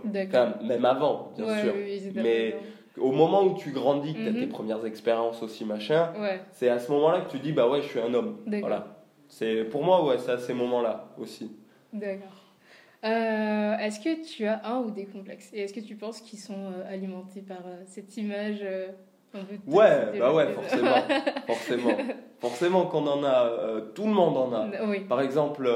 [0.62, 1.74] même avant bien sûr.
[2.14, 2.56] mais
[2.98, 4.48] au moment où tu grandis, que tu as tes mm-hmm.
[4.48, 6.12] premières expériences aussi machin,
[6.52, 8.38] c'est à ce moment-là que tu dis bah ouais je suis un homme.
[8.46, 8.86] Voilà.
[9.28, 11.50] C'est pour moi ouais, c'est à ces moments-là aussi.
[11.92, 12.44] D'accord.
[13.04, 15.50] Euh, est-ce que tu as un ou des complexes?
[15.52, 18.64] Et est-ce que tu penses qu'ils sont euh, alimentés par euh, cette image
[19.34, 20.96] un peu Ouais, bah ouais, forcément.
[21.46, 21.96] forcément.
[22.40, 24.66] Forcément qu'on en a, tout le monde en a.
[24.86, 25.00] Oui.
[25.00, 25.66] Par exemple,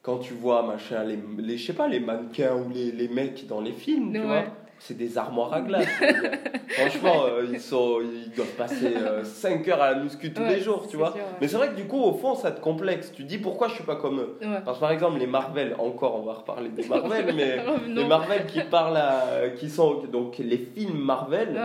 [0.00, 3.46] quand tu vois machin, les, les, je sais pas, les mannequins ou les, les mecs
[3.46, 4.44] dans les films, tu vois
[4.78, 5.86] c'est des armoires à glace.
[6.68, 10.60] Franchement, euh, ils, sont, ils doivent passer 5 euh, heures à la muscu tous les
[10.60, 11.14] jours, tu vois.
[11.40, 13.12] Mais c'est vrai que du coup, au fond, ça te complexe.
[13.12, 14.38] Tu dis pourquoi je suis pas comme eux.
[14.64, 18.46] Parce que par exemple, les Marvel, encore, on va reparler des Marvel, mais les Marvel
[18.46, 21.58] qui parlent à, qui sont donc les films Marvel.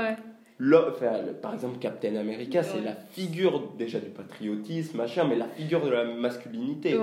[1.42, 5.90] par exemple, Captain America, c'est la figure déjà du patriotisme, machin, mais la figure de
[5.90, 6.98] la masculinité.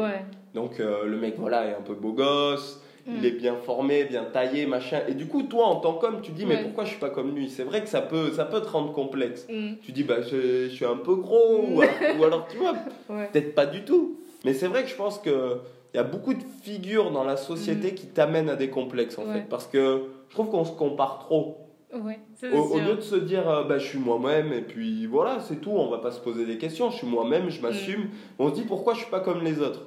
[0.54, 4.24] Donc euh, le mec, voilà, est un peu beau gosse il est bien formé, bien
[4.24, 5.00] taillé, machin.
[5.08, 7.34] Et du coup, toi, en tant qu'homme, tu dis, mais pourquoi je suis pas comme
[7.34, 7.48] lui?
[7.48, 9.46] C'est vrai que ça peut, ça peut te rendre complexe.
[9.48, 9.74] Mm.
[9.82, 11.80] Tu dis, bah, je, suis un peu gros, ou,
[12.24, 12.74] alors, tu vois,
[13.32, 14.18] peut-être pas du tout.
[14.44, 15.58] Mais c'est vrai que je pense que
[15.94, 17.94] il y a beaucoup de figures dans la société mm.
[17.94, 19.46] qui t'amènent à des complexes, en fait.
[19.48, 23.78] Parce que je trouve qu'on se compare trop au, lieu de se dire euh, bah,
[23.78, 26.90] je suis moi-même et puis voilà, c'est tout, on va pas se poser des questions,
[26.90, 28.04] je suis moi-même, je m'assume.
[28.04, 28.10] Mm.
[28.38, 29.82] On se dit pourquoi je suis pas comme les autres?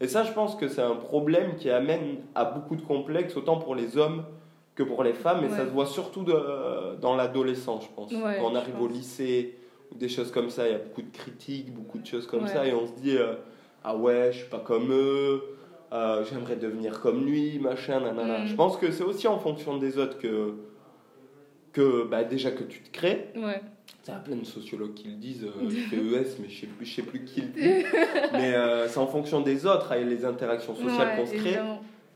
[0.00, 3.56] Et ça, je pense que c'est un problème qui amène à beaucoup de complexes, autant
[3.58, 4.24] pour les hommes
[4.74, 8.12] que pour les femmes, et ça se voit surtout de, dans l'adolescence, je pense.
[8.12, 9.56] Quand on arrive au lycée,
[9.92, 12.46] ou des choses comme ça, il y a beaucoup de critiques, beaucoup de choses comme
[12.46, 13.34] ça, et on se dit euh,
[13.84, 15.42] ah ouais, je suis pas comme eux.
[15.92, 18.40] Euh, j'aimerais devenir comme lui, machin, nanana.
[18.40, 18.46] Mm.
[18.46, 20.54] Je pense que c'est aussi en fonction des autres que,
[21.72, 23.28] que bah, déjà que tu te crées.
[23.36, 23.60] Ouais.
[24.06, 26.60] Il y a plein de sociologues qui le disent, euh, je fais ES, mais je
[26.60, 27.86] sais plus, je sais plus qui le dit.
[28.32, 31.58] mais euh, c'est en fonction des autres, avec les interactions sociales qu'on se crée.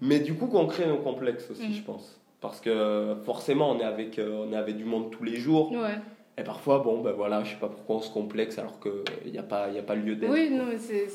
[0.00, 1.74] Mais du coup, qu'on crée nos complexes aussi, mm.
[1.74, 2.20] je pense.
[2.40, 5.72] Parce que forcément, on est avec, euh, on est avec du monde tous les jours.
[5.72, 5.98] Ouais.
[6.36, 9.38] Et parfois, bon, ben voilà, je sais pas pourquoi on se complexe alors qu'il n'y
[9.38, 10.32] a, pas, y a pas lieu d'être.
[10.32, 11.06] Oui, non, mais c'est.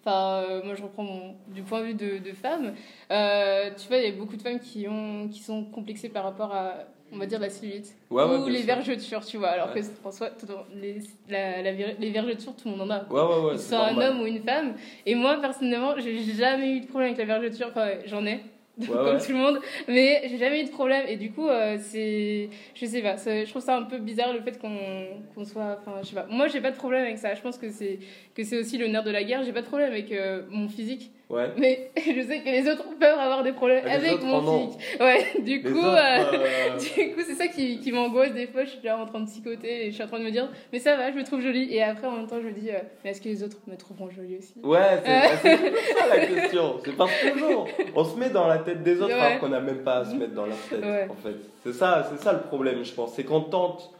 [0.00, 2.74] Enfin, moi, je reprends mon, du point de vue de, de femme.
[3.08, 6.54] tu vois, il y a beaucoup de femmes qui, ont, qui sont complexées par rapport
[6.54, 9.48] à on va dire la cellulite ou les vergetures tu vois.
[9.48, 10.30] Alors que François
[10.74, 13.04] les, la, les vergetures tout le monde en a.
[13.04, 14.74] Ouais, soit un homme ou une femme.
[15.06, 18.40] Et moi personnellement j'ai jamais eu de problème avec la vergeture enfin j'en ai.
[18.86, 19.58] Comme tout le monde.
[19.88, 21.04] Mais j'ai jamais eu de problème.
[21.08, 23.16] Et du coup euh, c'est je sais pas.
[23.16, 26.26] Je trouve ça un peu bizarre le fait qu'on soit enfin je sais pas.
[26.30, 27.34] Moi j'ai pas de problème avec ça.
[27.34, 27.98] Je pense que c'est
[28.34, 29.42] que c'est aussi le nerf de la guerre.
[29.42, 31.52] J'ai pas de problème avec euh, mon physique Ouais.
[31.58, 34.80] Mais je sais que les autres peuvent avoir des problèmes avec mon physique.
[34.98, 38.64] Ouais, du coup, euh, euh, du coup, c'est ça qui, qui m'angoisse des fois.
[38.64, 40.48] Je suis là en train de psychoter et je suis en train de me dire,
[40.72, 41.68] mais ça va, je me trouve jolie.
[41.74, 43.76] Et après, en même temps, je me dis, euh, mais est-ce que les autres me
[43.76, 44.54] trouveront jolie aussi?
[44.62, 45.02] Ouais,
[45.44, 45.56] c'est
[45.98, 46.76] ça la question.
[46.82, 49.60] C'est parce que toujours, on se met dans la tête des autres alors qu'on n'a
[49.60, 50.82] même pas à se mettre dans leur tête.
[51.10, 53.12] En fait, c'est ça, c'est ça le problème, je pense.
[53.14, 53.92] C'est qu'on tente.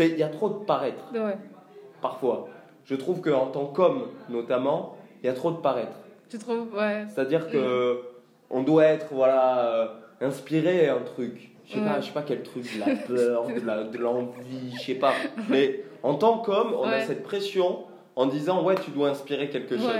[0.00, 1.04] Il y a trop de paraître.
[1.12, 1.36] Ouais.
[2.02, 2.48] Parfois.
[2.84, 5.96] Je trouve qu'en tant qu'homme, notamment, il y a trop de paraître.
[6.34, 7.04] Tu trouves Ouais.
[7.14, 8.00] C'est-à-dire que
[8.50, 9.86] on doit être voilà euh,
[10.20, 11.52] inspiré un truc.
[11.64, 14.94] Je sais pas, je sais pas quel truc, de la peur, de l'envie, je sais
[14.96, 15.12] pas.
[15.48, 17.84] Mais en tant qu'homme, on a cette pression
[18.16, 19.94] en disant ouais, tu dois inspirer quelque chose.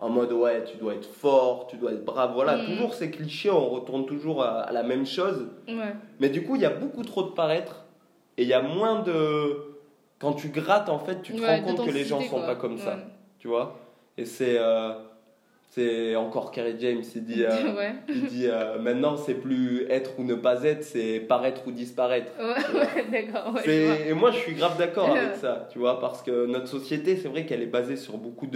[0.00, 2.32] En mode ouais, tu dois être fort, tu dois être brave.
[2.34, 2.66] Voilà, mm.
[2.66, 5.46] toujours ces clichés, on retourne toujours à, la même chose.
[6.18, 7.84] Mais du coup, il y a beaucoup trop de paraître
[8.36, 9.76] et il y a moins de.
[10.18, 12.78] Quand tu grattes, en fait, tu te rends compte que les gens sont pas comme
[12.78, 12.98] ça.
[13.38, 13.78] Tu vois?
[14.16, 14.58] Et c'est.
[14.58, 14.92] Euh,
[15.70, 20.24] c'est encore Kerry James, il dit, euh, il dit euh, maintenant c'est plus être ou
[20.24, 22.32] ne pas être, c'est paraître ou disparaître.
[22.38, 23.54] Ouais, d'accord.
[23.66, 27.28] et moi je suis grave d'accord avec ça, tu vois, parce que notre société, c'est
[27.28, 28.48] vrai qu'elle est basée sur beaucoup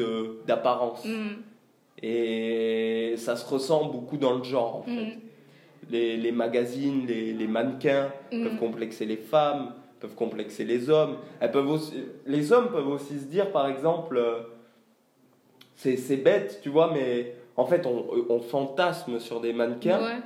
[0.46, 1.04] d'apparence.
[1.04, 1.42] Mm.
[2.04, 4.90] Et ça se ressent beaucoup dans le genre, en fait.
[4.90, 5.20] Mm.
[5.90, 8.42] Les, les, magazines, les, les mannequins mm.
[8.42, 11.16] peuvent complexer les femmes, peuvent complexer les hommes.
[11.40, 11.94] Elles peuvent aussi,
[12.26, 14.40] les hommes peuvent aussi se dire, par exemple, euh,
[15.76, 20.02] c'est bête, tu vois, mais en fait, on, on fantasme sur des mannequins.
[20.02, 20.18] Ouais.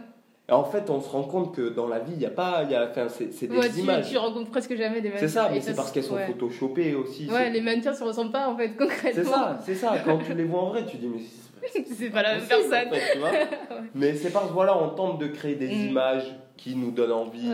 [0.49, 2.63] Et en fait, on se rend compte que dans la vie, il n'y a pas.
[2.63, 4.09] Y a, enfin, c'est des ouais, images.
[4.09, 5.27] Tu rencontres presque jamais des mannequins.
[5.27, 7.29] C'est ça, mais c'est parce qu'elles sont photoshopées aussi.
[7.29, 9.25] Ouais, les mannequins ne se ressemblent pas en fait, concrètement.
[9.25, 9.97] C'est ça, c'est ça.
[10.05, 11.21] Quand tu les vois en vrai, tu dis, mais
[11.97, 12.89] c'est pas la même personne.
[12.89, 13.31] En fait, tu vois
[13.95, 15.89] mais c'est parce voilà, on tente de créer des mm.
[15.89, 17.51] images qui nous donnent envie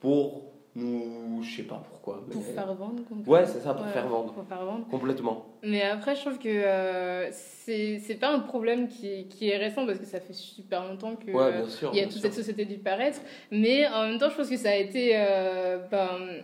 [0.00, 0.43] pour
[0.76, 1.42] nous.
[1.42, 2.24] Je sais pas pourquoi.
[2.30, 4.32] Pour faire vendre Ouais, c'est ça, pour, faire vendre.
[4.32, 4.86] pour faire vendre.
[4.88, 5.46] Complètement.
[5.62, 9.98] Mais après, je trouve que euh, c'est pas un problème qui, qui, est récent parce
[9.98, 13.20] que ça fait super longtemps qu'il y a toute cette société du paraître.
[13.50, 15.12] Mais en même temps, je pense que ça a été.
[15.14, 16.42] Euh, ben,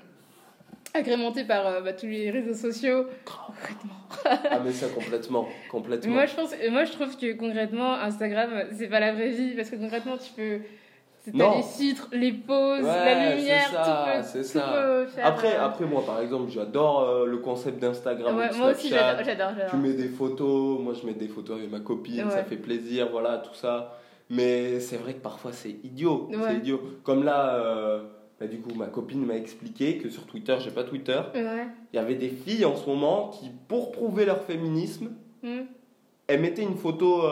[0.95, 3.07] agrémenté par euh, bah, tous les réseaux sociaux.
[3.25, 3.95] Concrètement.
[4.25, 6.13] ah mais ça complètement, complètement.
[6.13, 9.71] moi je pense, moi je trouve que concrètement Instagram c'est pas la vraie vie parce
[9.71, 10.61] que concrètement tu peux
[11.25, 15.07] T'as les citres, les poses, la lumière, c'est ça, c'est ça.
[15.23, 18.37] Après, euh, après, moi, par exemple, j'adore euh, le concept d'Instagram.
[18.37, 21.81] Ouais, moi aussi, j'adore, Tu mets des photos, moi, je mets des photos avec ma
[21.81, 23.99] copine, ça fait plaisir, voilà, tout ça.
[24.31, 26.31] Mais c'est vrai que parfois, c'est idiot.
[26.33, 26.81] C'est idiot.
[27.03, 28.03] Comme là, euh,
[28.39, 31.99] bah, du coup, ma copine m'a expliqué que sur Twitter, j'ai pas Twitter, il y
[31.99, 35.11] avait des filles en ce moment qui, pour prouver leur féminisme,
[35.43, 35.65] hmm.
[36.29, 37.25] elles mettaient une photo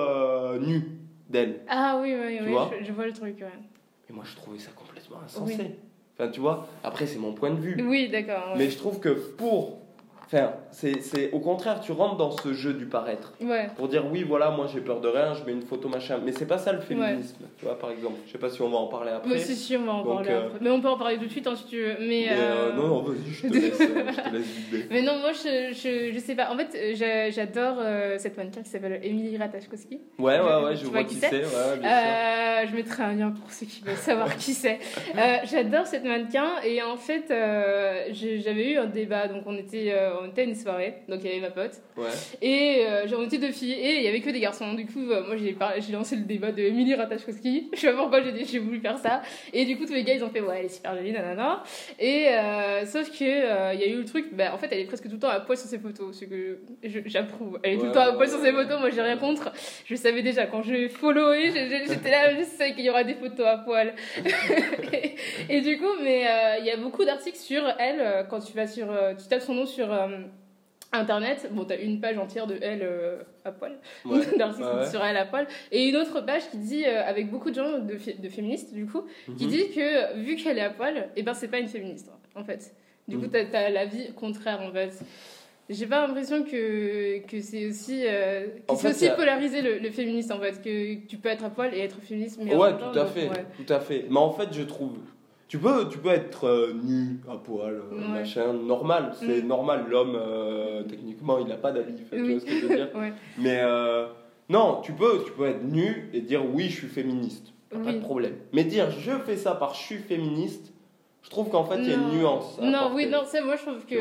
[0.60, 0.82] nue
[1.30, 1.60] d'elles.
[1.68, 3.77] Ah oui, oui, oui, je, je, vois le truc, ouais.
[4.08, 5.76] Et moi, je trouvais ça complètement insensé.
[6.18, 7.76] Enfin, tu vois, après, c'est mon point de vue.
[7.86, 8.54] Oui, d'accord.
[8.56, 9.82] Mais je trouve que pour
[10.30, 13.32] Enfin, c'est au contraire, tu rentres dans ce jeu du paraître.
[13.40, 13.70] Ouais.
[13.76, 16.20] Pour dire oui, voilà, moi j'ai peur de rien, je mets une photo machin.
[16.22, 18.16] Mais c'est pas ça le féminisme, tu vois, par exemple.
[18.26, 19.30] Je sais pas si on va en parler après.
[19.30, 20.58] Oui, c'est sûr, on va en parler euh, après.
[20.60, 21.96] Mais on peut en parler tout de suite hein, si tu veux.
[22.00, 25.32] Mais, euh, euh, non, non, vas-y, je te laisse, je te laisse Mais non, moi
[25.32, 26.52] je, je, je sais pas.
[26.52, 26.94] En fait,
[27.32, 27.76] j'adore
[28.18, 29.98] cette mannequin qui s'appelle Émilie Ratajkowski.
[30.18, 31.42] Ouais, ouais, ouais, je vois qui c'est.
[31.42, 34.78] Je mettrai un lien pour ceux qui veulent savoir qui c'est.
[35.44, 39.26] j'adore cette mannequin et en fait, j'avais eu un débat.
[39.28, 41.72] Donc on était, on était à une soirée donc il y avait ma pote.
[41.96, 42.08] Ouais.
[42.42, 44.74] Et euh, j'en étais deux filles et il y avait que des garçons.
[44.74, 47.70] Du coup, euh, moi j'ai, j'ai lancé le débat de Emily Ratajkowski.
[47.74, 49.22] Je sais pas pourquoi j'ai, j'ai voulu faire ça.
[49.52, 51.62] Et du coup, tous les gars ils ont fait ouais, elle est super jolie, nanana.
[51.98, 54.84] Et euh, sauf que il y a eu le truc, bah, en fait, elle est
[54.84, 56.18] presque tout le temps à poil sur ses photos.
[56.18, 56.58] Ce que
[57.06, 57.58] j'approuve.
[57.62, 59.52] Elle est tout le temps à poil sur ses photos, moi j'ai rien contre.
[59.84, 63.46] Je savais déjà quand je followé, j'étais là, je sais qu'il y aura des photos
[63.46, 63.94] à poil.
[65.48, 66.24] et, du coup, mais
[66.60, 68.88] il y a beaucoup d'articles sur elle quand tu vas sur.
[69.18, 69.88] tu tapes son nom sur.
[70.90, 74.22] Internet, bon, t'as une page entière de elle euh, à poil, ouais.
[74.90, 77.78] sur elle à poil, et une autre page qui dit, euh, avec beaucoup de gens
[77.78, 79.02] de, de féministes du coup,
[79.36, 79.50] qui mhm.
[79.50, 82.42] dit que vu qu'elle est à poil, et eh ben c'est pas une féministe en
[82.42, 82.74] fait.
[83.06, 83.48] Du coup, mhm.
[83.50, 84.98] t'as as l'avis contraire en fait.
[85.68, 90.62] J'ai pas l'impression que, que c'est aussi, euh, aussi polariser le, le, féministe en fait,
[90.62, 92.40] que tu peux être à poil et être féministe.
[92.42, 94.06] Mais ouais, tout à fait, tout à fait.
[94.08, 94.96] Mais en fait, je trouve
[95.48, 99.12] tu peux, tu peux être euh, nu, à poil, euh, machin, normal.
[99.18, 99.46] C'est mm.
[99.46, 99.86] normal.
[99.88, 101.94] L'homme, euh, techniquement, il n'a pas d'avis.
[101.94, 102.90] Tu vois ce que je veux dire
[103.38, 103.62] Mais
[104.50, 107.52] non, tu peux, tu peux être nu et dire oui, je suis féministe.
[107.70, 108.34] Pas de problème.
[108.52, 110.72] Mais dire je fais ça par je suis féministe,
[111.22, 112.58] je trouve qu'en fait, il y a une nuance.
[112.62, 113.96] Non, oui, non, c'est moi, je trouve que.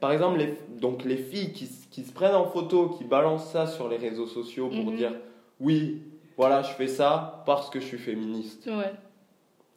[0.00, 3.66] Par exemple, les, donc, les filles qui, qui, se prennent en photo, qui balancent ça
[3.66, 4.96] sur les réseaux sociaux pour mhm.
[4.96, 5.12] dire
[5.60, 6.02] oui,
[6.36, 8.66] voilà, je fais ça parce que je suis féministe.
[8.66, 8.92] Ouais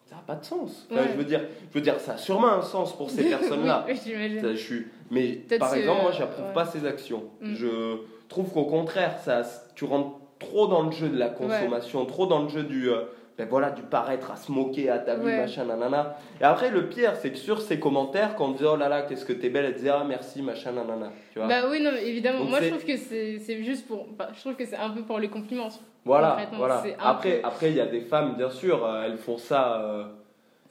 [0.05, 0.87] ça n'a pas de sens.
[0.91, 3.85] je, veux dire, je veux dire, ça a sûrement un sens pour ces personnes-là.
[3.87, 4.85] oui, je suis...
[5.11, 7.23] Mais par exemple, moi, j'approuve pas ces actions.
[7.41, 7.55] Mm.
[7.55, 7.97] Je
[8.29, 9.41] trouve qu'au contraire, ça,
[9.75, 12.89] tu rentres trop dans le jeu de la consommation, trop dans le jeu du.
[12.89, 13.03] Euh,
[13.37, 16.15] ben voilà, du paraître à se moquer à ta vie, machin, nanana.
[16.39, 19.01] Et après, le pire, c'est que sur ces commentaires, quand on dit oh là là,
[19.01, 21.11] qu'est-ce que t'es belle, elle disait ah merci, machin, nanana.
[21.33, 22.45] Tu vois bah oui, non, évidemment.
[22.45, 24.07] Moi, je trouve que c'est juste pour.
[24.07, 25.69] Bah, je trouve que c'est un peu pour les compliments.
[26.05, 26.83] Voilà, voilà.
[26.99, 29.81] Après, après, il y a des femmes, bien sûr, euh, elles font ça.
[29.81, 30.03] Euh,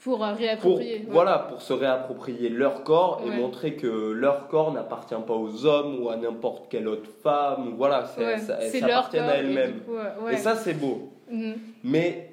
[0.00, 1.06] pour euh, réapproprier.
[1.08, 6.02] Voilà, pour se réapproprier leur corps et montrer que leur corps n'appartient pas aux hommes
[6.02, 7.74] ou à n'importe quelle autre femme.
[7.76, 9.80] Voilà, ça, ça, elles à elles-mêmes.
[10.30, 11.10] Et, ça, c'est beau.
[11.30, 11.54] Mhm.
[11.82, 12.30] Mais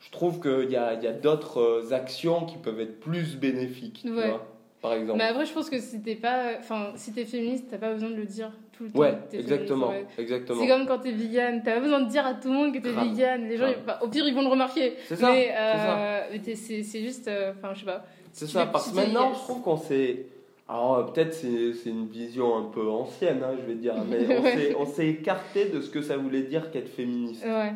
[0.00, 4.12] je trouve qu'il y a, y a d'autres actions qui peuvent être plus bénéfiques, tu
[4.12, 4.46] vois,
[4.84, 5.18] par exemple.
[5.18, 8.10] Mais après, je pense que si t'es pas, enfin, si t'es féministe, t'as pas besoin
[8.10, 8.98] de le dire tout le temps.
[8.98, 10.60] Ouais, exactement, exactement.
[10.60, 12.80] C'est comme quand t'es vegan, t'as pas besoin de dire à tout le monde que
[12.80, 13.48] t'es vegan.
[13.48, 14.94] Les gens, bah, au pire, ils vont le remarquer.
[15.06, 15.30] C'est ça.
[15.30, 18.04] Mais, euh, c'est juste, euh, enfin, je sais pas.
[18.30, 20.26] C'est ça, parce que maintenant, je trouve qu'on s'est.
[20.68, 25.08] Alors, peut-être c'est une vision un peu ancienne, hein, je vais dire, mais on s'est
[25.08, 27.44] écarté de ce que ça voulait dire qu'être féministe.
[27.44, 27.72] Ouais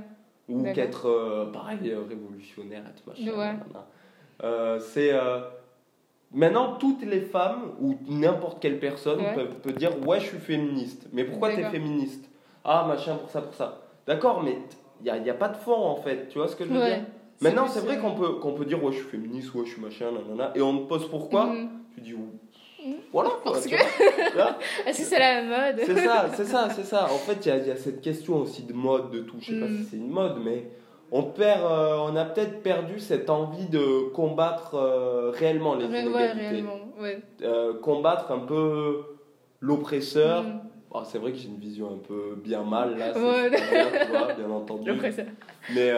[0.49, 3.61] ou qu'être euh, pareil euh, révolutionnaire être machin
[4.44, 5.12] euh, c'est
[6.33, 9.21] maintenant toutes les femmes ou n'importe quelle personne
[9.62, 11.07] peut, dire ouais je suis féministe.
[11.12, 12.29] Mais pourquoi tu es féministe?
[12.64, 13.83] Ah machin pour ça pour ça.
[14.07, 14.59] D'accord mais
[15.01, 16.29] il n'y a, y a, pas de fond en fait.
[16.29, 17.05] Tu vois ce que je veux dire?
[17.41, 19.81] Maintenant c'est vrai qu'on peut qu'on peut dire ouais je suis féministe ouais je suis
[19.81, 21.47] machin nanana et on te pose pourquoi?
[21.47, 21.69] Mhm.
[21.95, 22.14] tu dis
[23.12, 23.31] Voilà.
[23.45, 23.75] Parce que...
[23.75, 25.81] Est-ce que c'est la mode.
[25.85, 27.05] C'est ça, c'est ça, c'est ça.
[27.05, 29.37] En fait, il y, y, a cette question aussi de mode, de tout.
[29.41, 29.87] Je sais pas si mm.
[29.91, 30.69] c'est une mode, mais
[31.11, 36.64] on perd, euh, on a peut-être perdu cette envie de combattre euh, réellement les inégalités.
[37.42, 39.03] Euh, combattre un peu
[39.61, 40.42] l'oppresseur.
[40.42, 41.05] Mm.
[41.05, 44.92] c'est vrai que j'ai une vision un peu bien mal là, bien, bien entendu.
[45.75, 45.92] Mais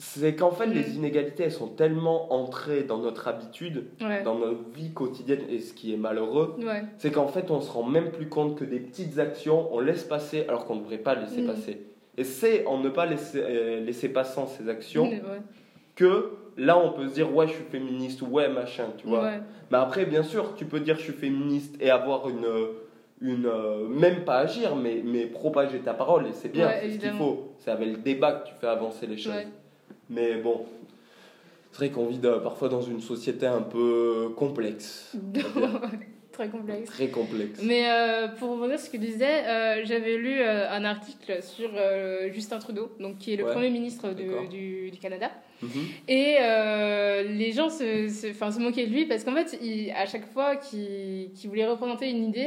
[0.00, 0.96] c'est qu'en fait, les mm.
[0.96, 3.86] inégalités, elles sont tellement entrées dans notre habitude,
[4.24, 6.56] dans notre vie quotidienne, et ce qui est malheureux,
[6.98, 10.04] c'est qu'en fait, on se rend même plus compte que des petites actions, on laisse
[10.04, 11.88] passer alors qu'on ne devrait pas laisser passer.
[12.18, 15.10] Et c'est en ne pas laisser, euh, laisser passer ces actions
[15.94, 19.30] que là, on peut se dire, ouais, je suis féministe, ouais, machin, tu vois.
[19.70, 22.46] Mais après, bien sûr, tu peux dire, je suis féministe et avoir une.
[23.20, 26.98] une euh, même pas agir, mais, mais propager ta parole, et c'est bien, c'est ce
[26.98, 27.52] qu'il faut.
[27.58, 29.32] C'est avec le débat que tu fais avancer les choses.
[30.10, 30.66] Mais bon,
[31.70, 35.16] c'est vrai qu'on vit parfois dans une société un peu complexe.
[36.38, 36.88] Très complexe.
[36.88, 37.60] Très complexe.
[37.64, 41.42] Mais euh, pour revenir sur ce que tu disais, euh, j'avais lu euh, un article
[41.42, 41.68] sur
[42.32, 45.32] Justin Trudeau, donc, qui est le Premier ministre du, du, Canada.
[45.60, 45.70] Mhm.
[46.06, 46.36] Et
[47.28, 50.54] les gens se, se, se, moquaient de lui parce qu'en fait, il, à chaque fois
[50.54, 52.40] qu'il voulait représenter une idée,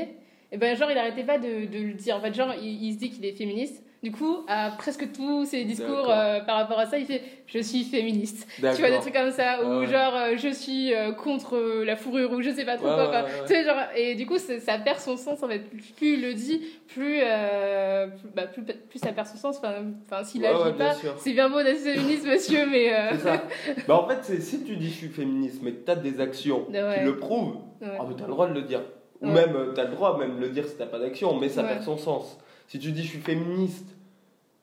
[0.53, 2.15] et eh ben, genre, il n'arrêtait pas de, de, le dire.
[2.15, 3.83] En fait, genre, il, il se dit qu'il est féministe.
[4.03, 7.59] Du coup, à presque tous ses discours euh, par rapport à ça, il fait je
[7.59, 8.47] suis féministe.
[8.55, 12.31] Tu vois des trucs comme ça ou genre euh, je suis euh, contre la fourrure
[12.31, 13.25] ou je sais pas trop quoi.
[13.45, 15.59] tu sais, genre et du coup ça perd son sens en fait.
[15.97, 17.19] Plus il le dit, plus
[18.35, 19.61] bah, plus, plus, ça perd son sens.
[19.61, 22.91] Enfin, s'il agit pas, c'est bien beau d'être féministe, monsieur, mais.
[23.19, 23.43] Ça.
[23.87, 27.05] bah, en fait, si tu dis je suis féministe, mais tu as des actions qui
[27.05, 27.85] le prouvent, oh,
[28.17, 28.81] tu as le droit de le dire.
[29.21, 31.49] Ou même, tu as le droit même de le dire si tu pas d'action, mais
[31.49, 32.39] ça perd son sens.
[32.71, 33.97] Si tu dis je suis féministe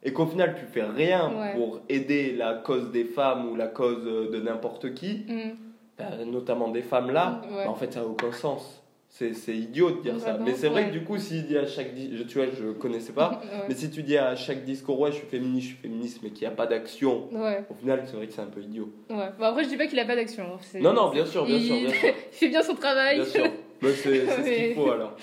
[0.03, 4.03] et qu'au final tu fais rien pour aider la cause des femmes ou la cause
[4.03, 5.51] de n'importe qui, mm.
[5.99, 8.83] bah, notamment des femmes là, bah, en fait ça n'a aucun sens.
[9.11, 10.39] C'est idiot de dire ça.
[10.41, 11.89] Mais c'est vrai que du coup, s'il dit à chaque.
[11.97, 13.43] Je, tu vois, je connaissais pas.
[13.69, 16.31] Mais si tu dis à chaque discours, ouais, je suis féministe, je suis féministe, mais
[16.31, 17.29] qu'il n'y a pas d'action,
[17.69, 18.91] au final, c'est vrai que c'est un peu idiot.
[19.11, 19.31] Ouais.
[19.39, 20.45] Bon, après, je dis pas qu'il a pas d'action.
[20.45, 20.79] Hein.
[20.81, 21.77] Non, non, bien sûr, bien sûr.
[21.77, 22.15] Bien sûr.
[22.33, 23.17] il fait bien son travail.
[23.17, 23.47] Bien sûr.
[23.83, 25.17] c'est ce qu'il faut alors.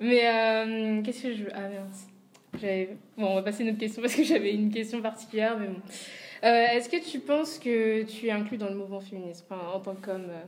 [0.00, 1.50] Mais euh, qu'est-ce que je veux.
[1.52, 1.68] Ah
[3.18, 5.66] Bon, on va passer à une autre question parce que j'avais une question particulière, mais
[5.66, 5.80] bon.
[6.44, 9.94] Euh, est-ce que tu penses que tu es inclus dans le mouvement féministe en tant
[9.94, 10.42] qu'homme euh?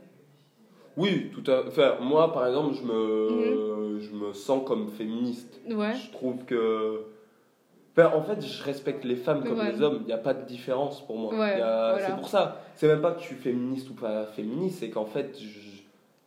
[0.97, 1.99] Oui, tout à fait.
[2.01, 3.99] Moi, par exemple, je me, mhm.
[4.01, 5.61] je me sens comme féministe.
[5.69, 5.93] Ouais.
[5.93, 7.01] Je trouve que.
[7.97, 9.99] en fait, je respecte les femmes comme les hommes.
[10.01, 11.33] Il n'y a pas de différence pour moi.
[11.33, 11.61] Ouais,
[11.99, 12.61] C'est pour ça.
[12.75, 15.64] C'est même pas que je suis féministe ou pas féministe, c'est qu'en fait, je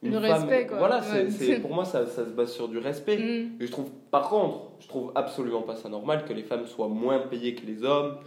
[0.02, 0.78] une le respect quoi.
[0.78, 3.18] Voilà, c'est, pour moi ça, ça, se base sur du respect.
[3.18, 3.62] Mm.
[3.62, 6.88] Et je trouve, par contre, je trouve absolument pas ça normal que les femmes soient
[6.88, 8.18] moins payées que les hommes,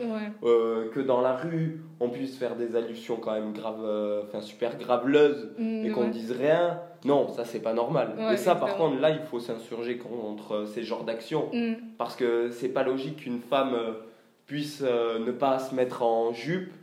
[0.44, 4.42] euh, que dans la rue on puisse faire des allusions quand même grave, euh, enfin
[4.42, 6.80] super graveleuses mm, et qu'on ne dise rien.
[7.06, 8.16] Non, ça c'est pas normal.
[8.34, 11.74] et ça par contre là il faut s'insurger contre ces genres d'actions mm.
[11.98, 13.94] parce que c'est pas logique qu'une femme euh,
[14.46, 16.74] puisse ne pas se mettre en jupe.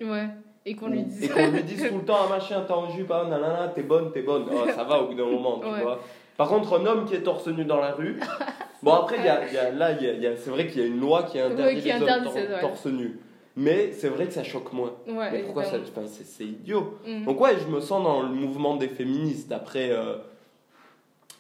[0.69, 1.89] Ouais et qu'on lui dise.
[1.89, 4.45] tout le temps, un machin, t'es en jupe, ah, nanana, t'es bonne, t'es bonne.
[4.51, 6.01] Oh, ça va au bout d'un moment, tu vois.
[6.37, 8.21] Par contre, un homme qui est torse nu dans la rue.
[8.81, 11.01] Bon, après, y a, y a, là, y a, c'est vrai qu'il y a une
[11.01, 13.19] loi qui interdit les hommes torse nu.
[13.57, 14.93] Mais c'est vrai que ça choque moins.
[15.05, 16.97] mais pourquoi ça c'est, idiot.
[17.05, 17.25] Mm.
[17.25, 19.51] Donc, ouais, je me sens dans le mouvement des féministes.
[19.51, 20.19] Après, euh,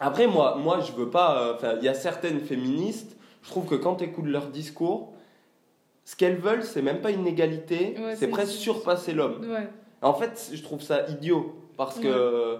[0.00, 1.40] après moi, moi, je veux pas.
[1.40, 5.12] Euh, enfin, il y a certaines féministes, je trouve que quand tu écoutes leur discours,
[6.08, 9.46] ce qu'elles veulent, c'est même pas une égalité, c'est presque surpasser l'homme.
[10.00, 12.56] En fait, je trouve ça idiot parce que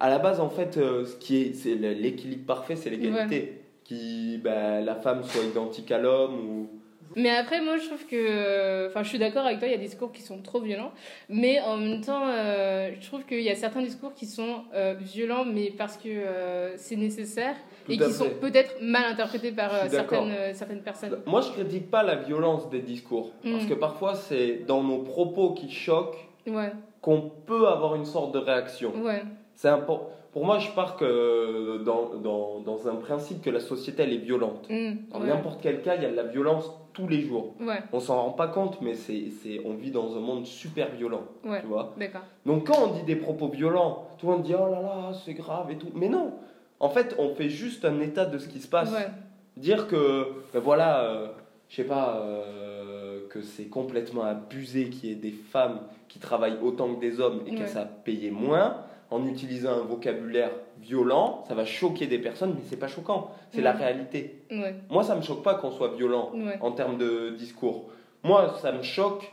[0.00, 3.60] à la base, en fait, euh, ce qui est, c'est l'équilibre parfait, c'est l'égalité.
[3.84, 6.68] Qui, bah, la femme soit identique à l'homme ou
[7.14, 8.88] mais après, moi, je trouve que.
[8.88, 10.92] Enfin, je suis d'accord avec toi, il y a des discours qui sont trop violents.
[11.30, 14.94] Mais en même temps, euh, je trouve qu'il y a certains discours qui sont euh,
[14.98, 17.56] violents, mais parce que euh, c'est nécessaire.
[17.88, 21.18] Et qui sont peut-être mal interprétés par certaines, certaines personnes.
[21.26, 23.32] Moi, je critique pas la violence des discours.
[23.42, 23.68] Parce mm.
[23.68, 26.28] que parfois, c'est dans nos propos qui choquent
[27.00, 28.92] qu'on peut avoir une sorte de réaction.
[29.02, 29.22] Ouais.
[29.54, 34.02] C'est important pour moi, je pars que dans, dans, dans, un principe que la société,
[34.02, 34.68] elle est violente.
[34.68, 37.54] Mm, dans n'importe quel cas, il y a de la violence tous les jours.
[37.58, 37.78] Ouais.
[37.94, 41.22] On s'en rend pas compte, mais c'est, c'est, on vit dans un monde super violent.
[41.42, 41.94] Tu vois
[42.44, 45.32] Donc quand on dit des propos violents, tout le monde dit oh là là, c'est
[45.32, 45.88] grave et tout.
[45.94, 46.34] Mais non,
[46.80, 48.90] en fait, on fait juste un état de ce qui se passe.
[49.56, 51.28] Dire que, ben voilà, euh,
[51.68, 56.58] je sais pas, euh, que c'est complètement abusé qu'il y ait des femmes qui travaillent
[56.62, 61.54] autant que des hommes et qu'elles savent payer moins en utilisant un vocabulaire violent, ça
[61.54, 64.42] va choquer des personnes, mais c'est pas choquant, c'est la réalité.
[64.90, 67.84] Moi, ça me choque pas qu'on soit violent en termes de discours.
[68.24, 69.32] Moi, ça me choque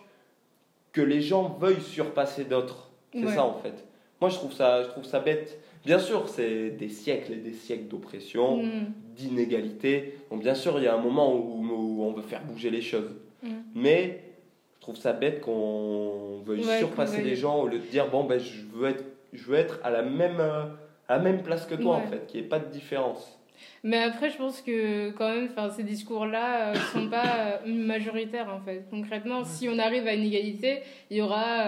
[0.91, 2.89] que les gens veuillent surpasser d'autres.
[3.13, 3.83] C'est ça en fait.
[4.21, 5.59] Moi, je trouve ça, je trouve ça bête.
[5.85, 8.93] Bien sûr, c'est des siècles et des siècles d'oppression, mm.
[9.15, 10.17] d'inégalité.
[10.31, 13.15] Donc bien sûr, il y a un moment où, on veut faire bouger les choses.
[13.41, 13.49] Mm.
[13.75, 14.23] Mais
[14.75, 18.37] je trouve ça bête qu'on veuille surpasser les gens au lieu de dire bon ben
[18.37, 20.65] je veux être je veux être à la même euh,
[21.07, 23.39] à la même place que toi en fait, qu'il n'y ait pas de différence.
[23.83, 28.49] Mais après, je pense que quand même, ces discours-là ne euh, sont pas euh, majoritaires
[28.49, 28.85] en fait.
[28.89, 31.65] Concrètement, si on arrive à une égalité, il y aura,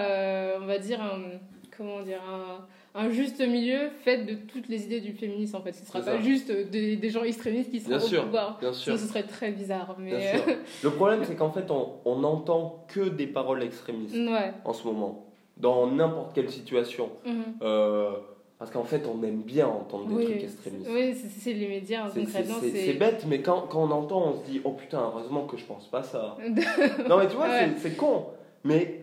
[0.60, 1.38] on va dire, un,
[1.76, 5.72] comment dire, un, un juste milieu fait de toutes les idées du féminisme en fait.
[5.72, 8.58] Ce ne sera pas juste des, des, gens extrémistes qui seront au pouvoir.
[8.58, 8.98] Bien sûr.
[8.98, 9.96] ce serait très bizarre.
[9.98, 10.42] Mais...
[10.82, 14.16] Le problème c'est qu'en fait on, on n'entend que des paroles extrémistes
[14.64, 15.26] en ce moment.
[15.56, 17.10] Dans n'importe quelle situation.
[17.24, 17.44] Mhm.
[17.62, 18.10] Euh,
[18.58, 20.88] parce qu'en fait, on aime bien entendre des trucs extrémistes.
[20.90, 24.72] Oui, c'est les médias, C'est bête, mais quand, quand, on entend, on se dit, oh
[24.72, 26.38] putain, heureusement que je pense pas ça.
[27.08, 28.26] non, mais tu vois, c'est con.
[28.64, 29.02] Mais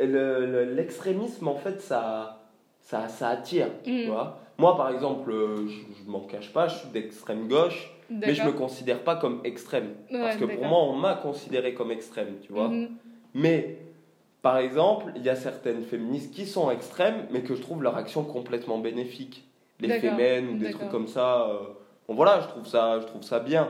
[0.00, 2.45] l'extrémisme, en fait, ça,
[2.86, 3.66] ça, ça attire.
[3.82, 4.06] Tu mm.
[4.06, 8.32] vois Moi, par exemple, euh, je, je m'en cache pas, je suis d'extrême gauche, mais
[8.32, 9.90] je me considère pas comme extrême.
[10.10, 12.68] parce que pour moi, on m'a considéré comme extrême, tu vois.
[12.68, 12.88] Mm-hmm.
[13.34, 13.78] Mais,
[14.40, 17.96] par exemple, il y a certaines féministes qui sont extrêmes, mais que je trouve leur
[17.96, 19.42] action complètement bénéfique.
[19.80, 21.48] Les fémènes ou des trucs comme ça.
[21.50, 21.58] Euh,
[22.08, 23.68] bon, voilà, je trouve ça, je trouve ça bien.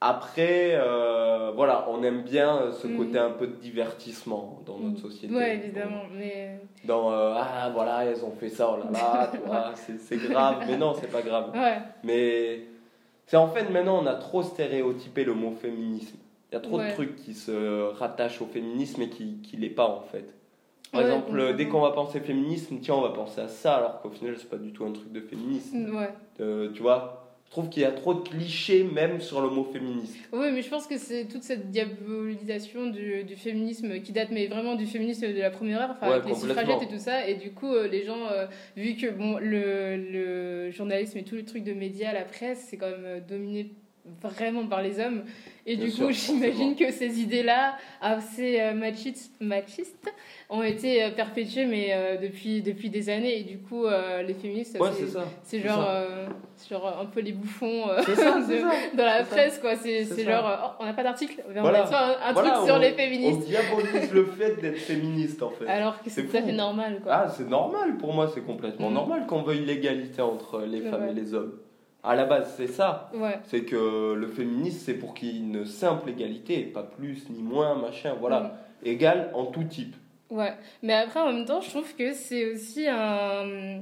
[0.00, 2.96] Après, euh, voilà, on aime bien ce mhm.
[2.98, 5.10] côté un peu de divertissement dans notre mhm.
[5.10, 5.34] société.
[5.34, 6.02] Oui, évidemment.
[6.12, 6.60] Mais...
[6.84, 10.64] Dans euh, Ah, voilà, elles ont fait ça, oh là là, c'est grave.
[10.66, 11.52] Mais non, c'est pas grave.
[11.54, 11.78] Ouais.
[12.02, 12.64] Mais
[13.26, 16.18] c'est en fait, maintenant, on a trop stéréotypé le mot féminisme.
[16.52, 19.70] Il y a trop de trucs qui se rattachent au féminisme et qui ne l'est
[19.70, 20.34] pas, en fait.
[20.94, 24.10] Par exemple, dès qu'on va penser féminisme, tiens, on va penser à ça, alors qu'au
[24.10, 25.92] final, c'est pas du tout un truc de féminisme.
[25.96, 26.10] Ouais.
[26.40, 27.23] Euh, tu vois
[27.54, 30.16] trouve qu'il y a trop de clichés même sur le mot féministe.
[30.32, 34.48] Oui, mais je pense que c'est toute cette diabolisation du, du, féminisme qui date mais
[34.48, 37.36] vraiment du féminisme de la première heure, enfin avec les suffragettes et tout ça, et
[37.36, 41.44] du coup euh, les gens, euh, vu que bon le, le, journalisme et tout le
[41.44, 43.70] truc de médias, la presse, c'est quand même euh, dominé
[44.20, 45.22] vraiment par les hommes.
[45.66, 50.12] Et du coup, j'imagine que ces idées-là, assez machistes, machistes,
[50.50, 53.40] ont été euh, perpétués mais euh, depuis, depuis des années.
[53.40, 54.78] Et du coup, euh, les féministes,
[55.42, 55.88] c'est genre,
[56.68, 57.86] genre un peu les bouffons
[58.96, 59.58] dans la presse.
[59.58, 62.92] quoi C'est genre, oh, on n'a pas d'article, on va faire un, truc sur les
[62.92, 63.42] féministes.
[63.44, 65.66] On diabolise le fait d'être féministe en fait.
[65.66, 67.00] Alors que c'est tout à fait normal.
[67.02, 67.12] Quoi.
[67.12, 68.94] Ah, c'est normal pour moi, c'est complètement mm.
[68.94, 71.58] normal qu'on veuille l'égalité entre les femmes et les hommes.
[72.04, 73.10] À la base, c'est ça.
[73.44, 77.42] C'est que le féminisme, c'est pour qu'il y ait une simple égalité, pas plus ni
[77.42, 78.40] moins, machin, voilà.
[78.40, 78.50] Mm.
[78.86, 79.96] Égal en tout type.
[80.30, 83.80] Ouais, mais après en même temps, je trouve que c'est aussi un,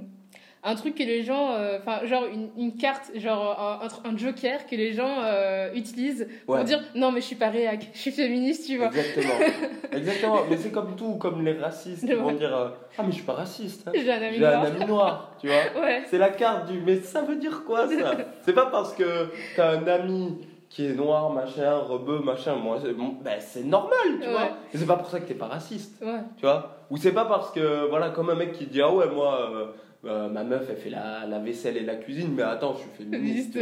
[0.64, 1.53] un truc que les gens.
[1.53, 6.29] Euh, enfin, genre une, une, carte, genre un, un, joker que les gens euh, utilisent
[6.46, 8.87] pour dire non, mais je suis pas réac, je suis féministe, tu vois.
[8.87, 9.35] Exactement.
[9.92, 10.38] Exactement.
[10.48, 13.25] Mais c'est comme tout, comme les racistes qui vont dire euh, ah, mais je suis
[13.25, 13.88] pas raciste.
[13.88, 13.92] Hein.
[13.94, 14.62] J'ai un ami noir.
[14.62, 15.57] un ami noir, tu vois.
[15.83, 16.03] Ouais.
[16.09, 16.81] C'est la carte du.
[16.81, 18.14] Mais ça veut dire quoi ça?
[18.42, 22.79] C'est pas parce que t'as un ami qui est noir, machin, rebeu, machin, moi,
[23.22, 24.48] ben, c'est normal, tu vois.
[24.72, 26.82] Et c'est pas pour ça que t'es pas raciste, tu vois.
[26.92, 29.66] Ou c'est pas parce que, voilà, comme un mec qui dit, ah ouais, moi, euh,
[30.05, 32.90] euh, ma meuf, elle fait la, la, vaisselle et la cuisine, mais attends, je suis
[33.11, 33.59] féministe.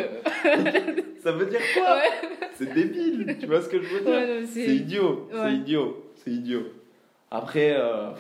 [1.22, 2.00] ça veut dire quoi
[2.54, 6.64] C'est débile, tu vois ce que je veux dire C'est idiot, c'est idiot, c'est idiot.
[7.30, 8.10] Après, euh,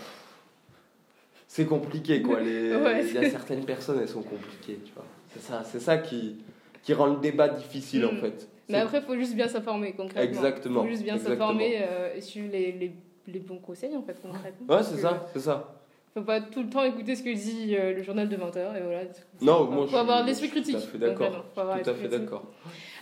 [1.48, 2.38] c'est compliqué, quoi.
[2.38, 2.68] Les,
[3.08, 5.06] il y a certaines personnes, elles sont compliquées, tu vois.
[5.34, 6.36] C'est ça, c'est ça qui,
[6.84, 8.20] qui rend le débat difficile, en mm.
[8.20, 8.48] fait.
[8.68, 10.22] Mais après, il faut juste bien s'informer concrètement.
[10.22, 10.82] Exactement.
[10.82, 12.92] Il faut juste bien s'informer euh, et suivre les, les,
[13.32, 14.74] les, bons conseils en fait concrètement.
[14.74, 15.76] Ouais, c'est ça, c'est ça.
[16.14, 18.80] Faut pas tout le temps écouter ce que dit euh, le journal de 20h et
[18.82, 19.02] voilà.
[19.40, 20.76] Non, moi faut avoir l'esprit critique.
[20.76, 21.44] Tout à fait d'accord.
[21.54, 22.44] Tout à fait d'accord.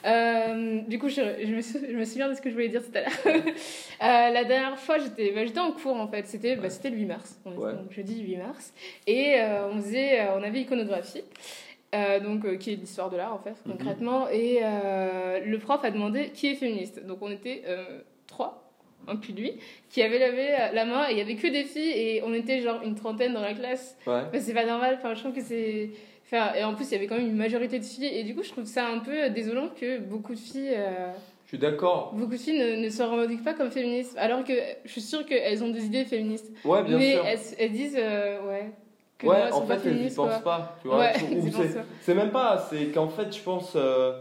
[0.04, 2.82] Euh, du coup, je, je, me je me souviens de ce que je voulais dire
[2.82, 3.44] tout à l'heure.
[3.44, 3.44] euh,
[4.00, 6.26] la dernière fois, j'étais bah, j'étais en cours en fait.
[6.26, 7.38] C'était bah, le 8 mars.
[7.46, 7.72] Ouais.
[7.72, 8.72] Donc jeudi 8 mars.
[9.06, 11.24] Et euh, on faisait, on avait iconographie.
[12.22, 13.72] Donc, qui est l'histoire de l'art en fait, mhm.
[13.72, 14.28] concrètement.
[14.28, 17.04] Et le prof a demandé qui est féministe.
[17.06, 17.64] Donc on était
[19.08, 19.52] un plus lui,
[19.90, 22.60] qui avait levé la main et il y avait que des filles et on était
[22.60, 23.96] genre une trentaine dans la classe.
[24.06, 24.22] Ouais.
[24.38, 25.90] c'est pas normal, enfin, je trouve que c'est.
[26.26, 28.34] Enfin, et en plus, il y avait quand même une majorité de filles et du
[28.34, 30.76] coup, je trouve ça un peu désolant que beaucoup de filles.
[31.44, 32.12] Je suis d'accord.
[32.14, 34.52] Beaucoup de filles ne, ne, se revendiquent pas comme féministes, alors que
[34.84, 36.52] je suis sûre qu'elles ont des idées féministes.
[36.64, 37.24] Ouais, bien mais sûr.
[37.24, 38.70] Elles, elles disent, ouais,
[39.24, 40.76] ouais, en fait, elles n'y pensent pas.
[40.82, 41.08] Tu vois,
[42.02, 43.72] c'est même pas, c'est qu'en fait, je pense.
[43.76, 44.12] Euh,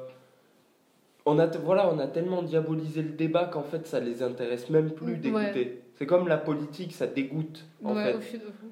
[1.27, 4.91] on, a, voilà, on a tellement diabolisé le débat qu'en fait, ça les intéresse même
[4.91, 5.83] plus d'écouter.
[5.95, 8.15] C'est comme la politique, ça dégoûte, en fait.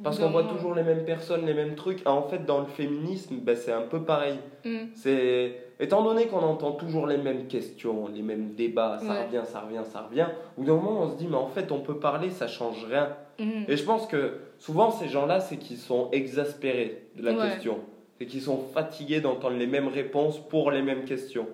[0.03, 2.06] Parce qu'on voit toujours les mêmes personnes, les mêmes trucs.
[2.08, 4.38] en fait, dans le féminisme, ben, c'est un peu pareil.
[4.64, 4.78] Mm.
[4.93, 9.60] C'est étant donné qu'on entend toujours les mêmes questions, les mêmes débats, ça revient, ça
[9.62, 10.28] revient, ça revient,
[10.58, 12.86] au bout d'un moment on se dit mais en fait on peut parler, ça change
[12.86, 13.10] rien.
[13.39, 13.66] Mhm.
[13.68, 17.80] Et je pense que souvent ces gens-là c'est qu'ils sont exaspérés de la question.
[18.18, 21.47] C'est qu'ils sont fatigués d'entendre les mêmes réponses pour les mêmes questions.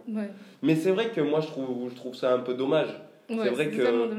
[0.61, 2.89] Mais c'est vrai que moi, je trouve, je trouve ça un peu dommage.
[3.29, 4.09] c'est vrai que.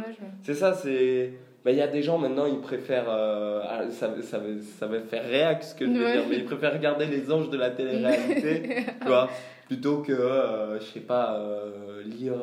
[0.42, 1.32] C'est ça, c'est.
[1.64, 3.08] Bah, il y a des gens maintenant, ils préfèrent.
[3.08, 4.40] Euh, ah, ça, ça,
[4.78, 7.50] ça, va faire réac ce que je veux dire, mais ils préfèrent regarder les anges
[7.50, 9.30] de la télé-réalité, tu vois,
[9.68, 12.34] plutôt que, euh, je sais pas, euh, lire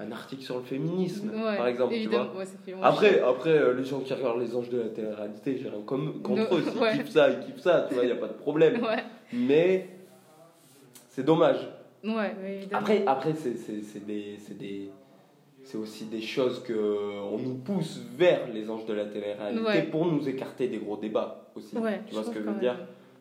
[0.00, 1.94] un article sur le féminisme, par exemple.
[1.94, 2.30] Tu vois.
[2.82, 6.54] après, après les gens qui regardent les anges de la télé-réalité, j'ai rien comme, contre
[6.54, 6.62] eux.
[6.62, 8.80] S'ils kiffent ça, ils kiffent ça, tu vois, il n'y a pas de problème.
[9.32, 9.88] Mais
[11.10, 11.68] c'est dommage.
[12.72, 14.38] après, après c'est des.
[14.58, 14.90] des
[15.64, 16.72] c'est aussi des choses que
[17.30, 21.50] on nous pousse vers les anges de la télé-réalité pour nous écarter des gros débats
[21.54, 21.76] aussi.
[22.06, 22.76] tu vois ce que je veux dire?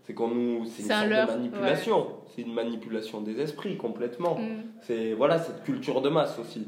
[0.07, 2.07] C'est qu'on nous, c'est une sorte de manipulation.
[2.33, 4.35] C'est une manipulation des esprits complètement.
[4.35, 4.63] Mm.
[4.81, 6.65] C'est voilà cette culture de masse aussi.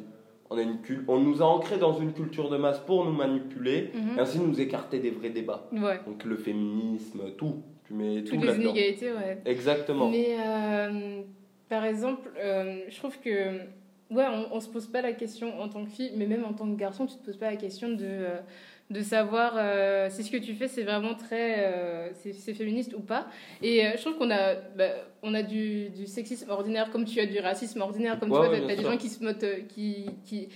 [0.49, 0.77] On, a une
[1.07, 4.17] on nous a ancré dans une culture de masse pour nous manipuler mm-hmm.
[4.17, 5.69] et ainsi nous écarter des vrais débats.
[6.05, 7.63] Donc le féminisme, tout.
[7.85, 9.41] Tu mets tout les inégalités, ouais.
[9.45, 10.09] Exactement.
[10.09, 11.21] Mais euh,
[11.69, 13.59] par exemple, euh, je trouve que
[14.11, 16.53] ouais, on, on se pose pas la question en tant que fille, mais même en
[16.53, 18.37] tant que garçon, tu te poses pas la question de, euh,
[18.89, 23.01] de savoir euh, si ce que tu fais c'est vraiment très euh, c'est féministe ou
[23.01, 23.27] pas.
[23.61, 24.89] Et je trouve qu'on a, bah,
[25.23, 28.49] on a du, du, sexisme ordinaire comme tu as du racisme ordinaire, comme tu vois,
[28.49, 30.49] tu as, des gens qui se moquent, qui, qui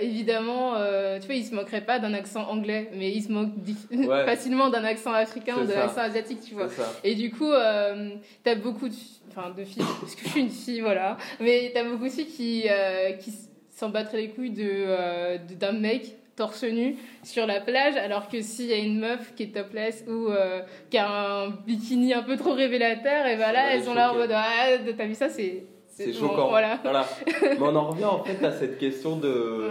[0.00, 0.74] évidemment,
[1.20, 3.52] tu vois, ils se moqueraient pas d'un accent anglais, mais ils se moquent
[4.26, 6.68] facilement d'un accent africain ou d'un accent asiatique, tu vois.
[7.02, 8.94] Et du coup, tu as beaucoup de
[9.30, 11.16] enfin de filles, parce que je suis une fille, voilà.
[11.40, 13.32] Mais t'as beaucoup de filles qui, euh, qui
[13.70, 18.40] s'en battraient les couilles euh, de, d'un mec torse nu sur la plage, alors que
[18.40, 22.22] s'il y a une meuf qui est topless ou euh, qui a un bikini un
[22.22, 25.66] peu trop révélateur, et voilà, elles sont là en mode ah, t'as vu ça, c'est.
[25.86, 26.48] C'est choquant.
[26.48, 26.78] Voilà.
[26.82, 27.04] voilà.
[27.42, 29.68] Mais on en revient en fait à cette question de,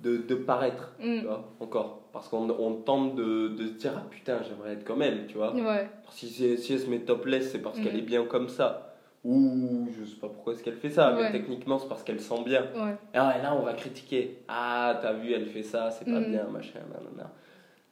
[0.00, 1.18] de, de, paraître, mm.
[1.18, 2.02] tu vois, encore.
[2.12, 5.38] Parce qu'on on tente de, de, se dire, ah putain, j'aimerais être comme elle, tu
[5.38, 5.52] vois.
[5.52, 5.88] Ouais.
[6.10, 7.98] Si, si elle se met topless, c'est parce qu'elle mm.
[7.98, 8.91] est bien comme ça.
[9.24, 12.42] Ou je sais pas pourquoi est-ce qu'elle fait ça, mais techniquement c'est parce qu'elle sent
[12.44, 12.62] bien.
[12.74, 12.96] Ouais.
[13.14, 14.38] Et là on va critiquer.
[14.48, 16.30] Ah, t'as vu, elle fait ça, c'est pas mm.
[16.30, 16.80] bien, machin,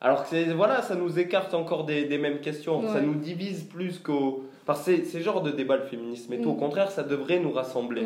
[0.01, 3.99] Alors que voilà, ça nous écarte encore des, des mêmes questions, ça nous divise plus
[4.01, 4.45] qu'au.
[4.67, 6.51] Parce que c'est genre de débat le féminisme et tout.
[6.51, 6.61] Au mm.
[6.61, 8.05] contraire, ça devrait nous rassembler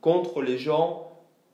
[0.00, 1.10] contre les gens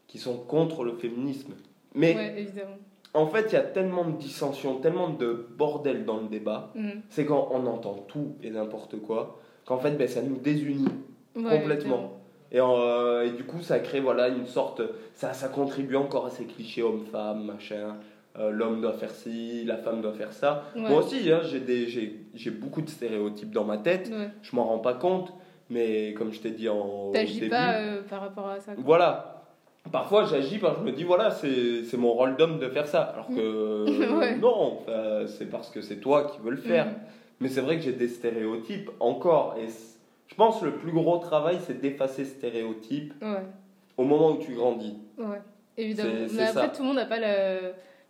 [0.07, 1.53] qui sont contre le féminisme.
[1.95, 2.77] Mais évidemment
[3.15, 6.91] en fait, il y a tellement de dissensions, tellement de bordel dans le débat, mm.
[7.09, 10.89] c'est quand on entend tout et n'importe quoi, qu'en fait, ben, ça nous désunit
[11.35, 12.21] complètement.
[12.53, 14.83] Et, euh, et, du coup, ça crée voilà, une sorte.
[15.15, 17.97] Ça, ça contribue encore à ces clichés homme-femme, machin.
[18.39, 20.65] Euh, l'homme doit faire ci, la femme doit faire ça.
[20.77, 24.11] Moi aussi, hein, j'ai beaucoup de stéréotypes dans ma tête,
[24.43, 25.33] je m'en rends pas compte,
[25.69, 27.11] mais comme je t'ai dit en.
[27.13, 28.73] T'agis pas euh, par rapport à ça.
[28.79, 29.37] Voilà,
[29.91, 33.03] Parfois, j'agis parce que je me dis, voilà, c'est mon rôle d'homme de faire ça.
[33.03, 34.81] Alors que non,
[35.27, 36.87] c'est parce que c'est toi qui veux le faire.
[36.87, 36.95] Mm.
[37.41, 39.57] Mais c'est vrai que j'ai des stéréotypes encore.
[39.59, 39.69] Et
[40.41, 43.13] pense que le plus gros travail, c'est d'effacer stéréotypes
[43.97, 44.97] au moment où tu grandis.
[45.19, 45.43] Ouais,
[45.77, 46.15] évidemment.
[46.33, 47.59] Mais après, tout le monde n'a pas la,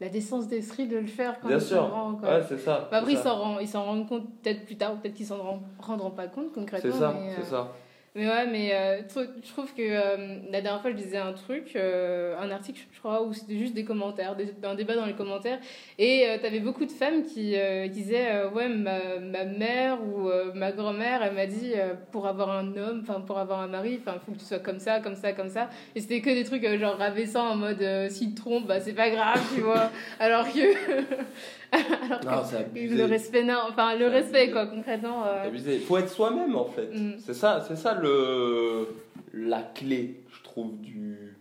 [0.00, 1.82] la décence d'esprit de le faire quand Bien sûr.
[2.22, 2.88] Ouais, c'est ça.
[2.88, 6.28] Bah, après, ils s'en rendent compte peut-être plus tard, ou peut-être qu'ils s'en rendront pas
[6.28, 6.92] compte concrètement.
[6.92, 7.72] C'est ça, c'est euh, ça.
[8.16, 11.76] Mais ouais, mais euh, je trouve que euh, la dernière fois, je disais un truc,
[11.76, 15.14] euh, un article, je crois, où c'était juste des commentaires, des, un débat dans les
[15.14, 15.60] commentaires.
[15.96, 17.54] Et tu avais beaucoup de femmes qui,
[17.90, 21.74] disaient Ouais, ma, ma mère ou ma grand-mère, elle m'a dit
[22.10, 24.80] pour avoir un homme, enfin, pour avoir un mari, il faut que tu sois comme
[24.80, 25.70] ça, comme ça, comme ça.
[25.94, 29.10] Et c'était que des trucs genre rabaissants en mode s'il te trompe, bah, c'est pas
[29.10, 29.90] grave, tu vois.
[30.18, 30.60] Alors que.
[32.26, 35.24] Alors le respect, non, enfin le respect quoi, concrètement.
[35.26, 35.50] Euh...
[35.52, 36.88] Il faut être soi-même en fait.
[36.92, 37.14] Mm.
[37.18, 38.88] C'est ça, c'est ça le
[39.32, 41.36] la clé, je trouve, du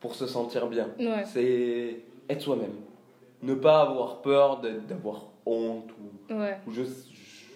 [0.00, 0.88] pour se sentir bien.
[1.24, 2.74] C'est être soi-même.
[3.42, 6.82] Ne pas avoir peur d'avoir honte ou, ou je,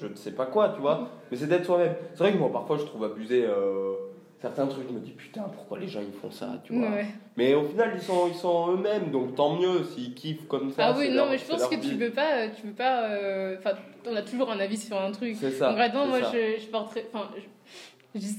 [0.01, 0.97] je ne sais pas quoi, tu vois.
[0.97, 1.09] Mm.
[1.31, 1.95] Mais c'est d'être soi-même.
[2.15, 3.45] C'est vrai que moi parfois je trouve abusé.
[3.47, 3.95] Euh,
[4.41, 6.89] certains trucs, je me dis putain, pourquoi les gens ils font ça, tu vois.
[7.37, 10.87] Mais au final, ils sont, ils sont eux-mêmes, donc tant mieux s'ils kiffent comme ça.
[10.87, 13.05] Ah oui, non, mais je pense que tu veux pas, tu veux pas.
[13.05, 13.73] Euh, enfin,
[14.09, 15.37] on a toujours un avis sur un truc.
[15.39, 15.69] C'est ça.
[15.69, 17.07] Concrètement, moi, je, je porterais.
[17.13, 17.29] Enfin,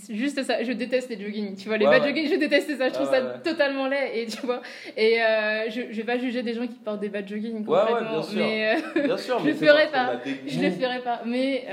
[0.09, 1.55] Juste ça, je déteste les joggings.
[1.55, 2.89] Tu vois, les bad jogging, je déteste ça.
[2.89, 4.11] Je trouve ça totalement laid.
[4.15, 4.61] Et tu vois,
[4.97, 8.11] et euh, je, je vais pas juger des gens qui portent des bad jogging complètement.
[8.11, 8.37] bien sûr.
[8.37, 10.19] Mais, euh, bien sûr, je le ferai pas.
[10.45, 11.21] Je le ferai pas.
[11.25, 11.65] Mais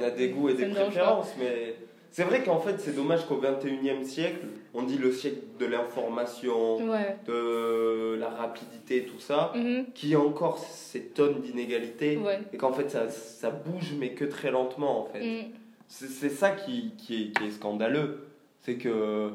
[0.00, 1.74] on a des goûts et des préférences, mais
[2.16, 6.78] c'est vrai qu'en fait, c'est dommage qu'au 21e siècle, on dit le siècle de l'information,
[7.26, 9.92] de la rapidité, tout ça, mm-hmm.
[9.92, 12.18] qui a encore ces tonnes d'inégalités,
[12.54, 15.20] et qu'en fait, ça, ça, bouge, mais que très lentement, en fait.
[15.20, 15.44] Mm.
[15.88, 18.28] C'est ça qui, qui, est, qui, est, scandaleux.
[18.62, 19.32] C'est que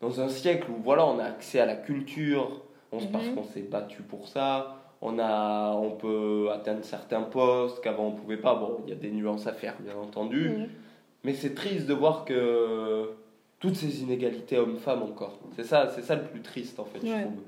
[0.00, 2.62] dans un siècle où voilà, on a accès à la culture,
[2.92, 3.34] on se parce mm-hmm.
[3.34, 8.38] qu'on s'est battu pour ça, on, a, on peut atteindre certains postes qu'avant on pouvait
[8.38, 8.54] pas.
[8.54, 10.48] Bon, il y a des nuances à faire, bien entendu.
[10.48, 10.68] Mm.
[11.24, 13.10] Mais c'est triste de voir que
[13.60, 15.38] toutes ces inégalités hommes-femmes encore.
[15.54, 17.42] C'est ça, c'est ça le plus triste en fait, je trouve.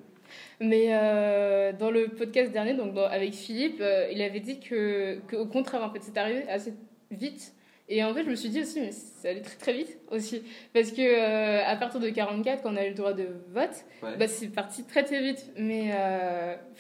[0.61, 5.37] Mais euh, dans le podcast dernier, donc avec Philippe, euh, il avait dit que, que,
[5.37, 6.75] au contraire, en fait, c'est arrivé assez
[7.11, 7.53] vite.
[7.89, 10.43] Et en fait, je me suis dit aussi, mais ça allait très très vite aussi.
[10.73, 13.85] Parce que euh, à partir de 44, quand on a eu le droit de vote,
[14.01, 15.53] bah, c'est parti très très vite.
[15.59, 15.91] Mais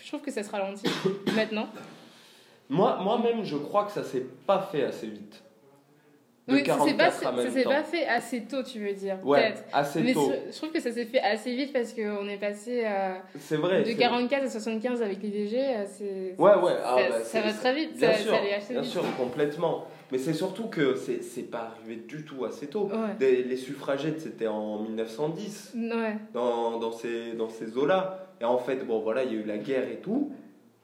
[0.01, 0.87] je trouve que ça se ralentit
[1.37, 1.69] maintenant.
[2.71, 5.44] Moi, moi-même, je crois que ça s'est pas fait assez vite
[6.47, 9.17] oui, ça s'est pas, pas fait assez tôt, tu veux dire.
[9.25, 10.31] Ouais, assez Mais tôt.
[10.51, 12.85] Je trouve que ça s'est fait assez vite parce qu'on est passé
[13.53, 15.57] vrai, de 44 à 75 avec l'IVG.
[16.39, 16.73] Ouais, ouais.
[16.85, 17.97] Ah, ça, bah, ça va très vite.
[17.97, 18.35] Bien ça, sûr,
[18.71, 19.87] bien sûr, complètement.
[20.13, 22.91] Mais c'est surtout que c'est pas arrivé du tout assez tôt.
[23.19, 25.73] les suffragettes, c'était en 1910.
[25.75, 26.17] Ouais.
[26.35, 28.29] Dans, dans ces, dans ces eaux-là.
[28.41, 30.33] Et en fait, bon, voilà, il y a eu la guerre et tout.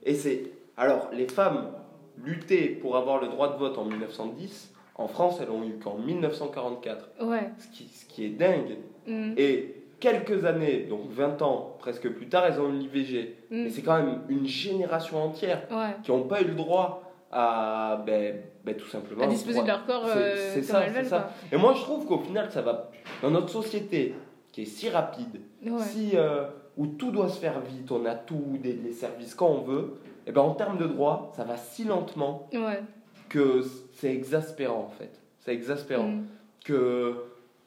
[0.04, 0.44] Et c'est.
[0.78, 1.70] Alors, les femmes
[2.16, 5.96] luttaient pour avoir le droit de vote en 1910 en France, elles ont eu qu'en
[5.96, 7.10] 1944.
[7.22, 7.50] Ouais.
[7.58, 8.76] Ce qui, ce qui est dingue.
[9.06, 9.32] Mm.
[9.36, 13.36] Et quelques années, donc 20 ans presque plus tard, elles ont eu l'IVG.
[13.50, 13.66] Mm.
[13.66, 15.66] Et c'est quand même une génération entière
[16.02, 19.86] qui n'ont pas eu le droit à ben, ben, tout simplement à disposer de leur
[19.86, 21.30] corps c'est euh, ça, c'est ça.
[21.52, 22.90] et moi je trouve qu'au final ça va
[23.22, 24.16] dans notre société
[24.50, 25.40] qui est si rapide
[25.78, 26.46] si euh,
[26.76, 30.00] où tout doit se faire vite on a tout des, les services quand on veut
[30.26, 32.82] et ben en termes de droits ça va si lentement ouais
[33.30, 33.64] que
[33.94, 35.18] c'est exaspérant en fait.
[35.40, 36.26] C'est exaspérant mm.
[36.64, 37.14] que,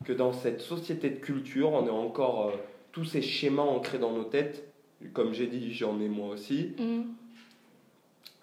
[0.06, 2.52] que dans cette société de culture, on ait encore euh,
[2.92, 4.72] tous ces schémas ancrés dans nos têtes.
[5.14, 6.74] Comme j'ai dit, j'en ai moi aussi.
[6.78, 7.02] Mm.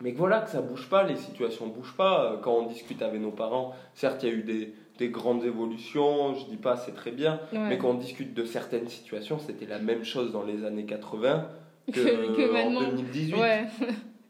[0.02, 2.40] Mais que voilà, que ça bouge pas, les situations bougent pas.
[2.42, 6.34] Quand on discute avec nos parents, certes, il y a eu des, des grandes évolutions,
[6.34, 9.78] je dis pas c'est très bien, mais quand on discute de certaines situations, c'était la
[9.78, 11.48] même chose dans les années 80
[11.92, 11.92] que,
[12.36, 13.34] que, en 2018.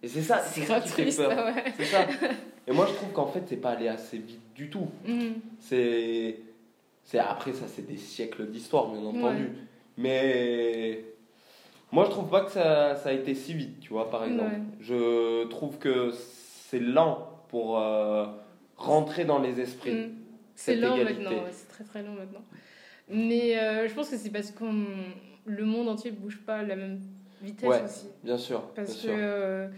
[0.03, 1.55] Et c'est ça, c'est ça qui fait peur.
[1.77, 2.07] C'est ça.
[2.71, 4.87] Et moi, je trouve qu'en fait, c'est pas allé assez vite du tout.
[5.05, 5.33] Mm.
[5.59, 6.39] C'est,
[7.03, 9.49] c'est après ça, c'est des siècles d'histoire, bien entendu.
[9.99, 11.05] Mais
[11.91, 14.55] moi, je trouve pas que ça, ça, a été si vite, tu vois, par exemple.
[14.81, 16.13] Je trouve que
[16.69, 18.27] c'est lent pour euh,
[18.77, 19.93] rentrer dans les esprits.
[19.93, 20.15] Mm.
[20.55, 22.45] C'est lent maintenant, c'est très très lent maintenant.
[23.09, 24.65] Mais euh, je pense que c'est parce que
[25.45, 27.01] le monde entier bouge pas à la même
[27.43, 28.07] vitesse aussi.
[28.23, 28.63] Bien sûr.
[28.75, 29.69] Parce que euh,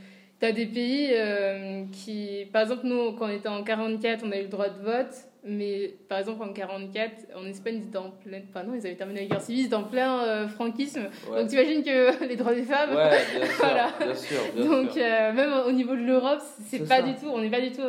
[0.42, 2.48] tu as des pays euh, qui.
[2.52, 5.14] Par exemple, nous, quand on était en 44, on a eu le droit de vote.
[5.44, 8.40] Mais par exemple, en 44, en Espagne, ils étaient en plein.
[8.48, 11.02] Enfin, non, ils avaient terminé la guerre civile, ils étaient en plein euh, franquisme.
[11.32, 12.90] Donc, tu imagines que les droits des femmes.
[12.90, 13.54] Ouais, bien sûr.
[13.60, 13.88] voilà.
[14.00, 17.26] Bien sûr Donc, même au niveau de l'Europe, c'est pas du tout.
[17.32, 17.82] On n'est pas du tout.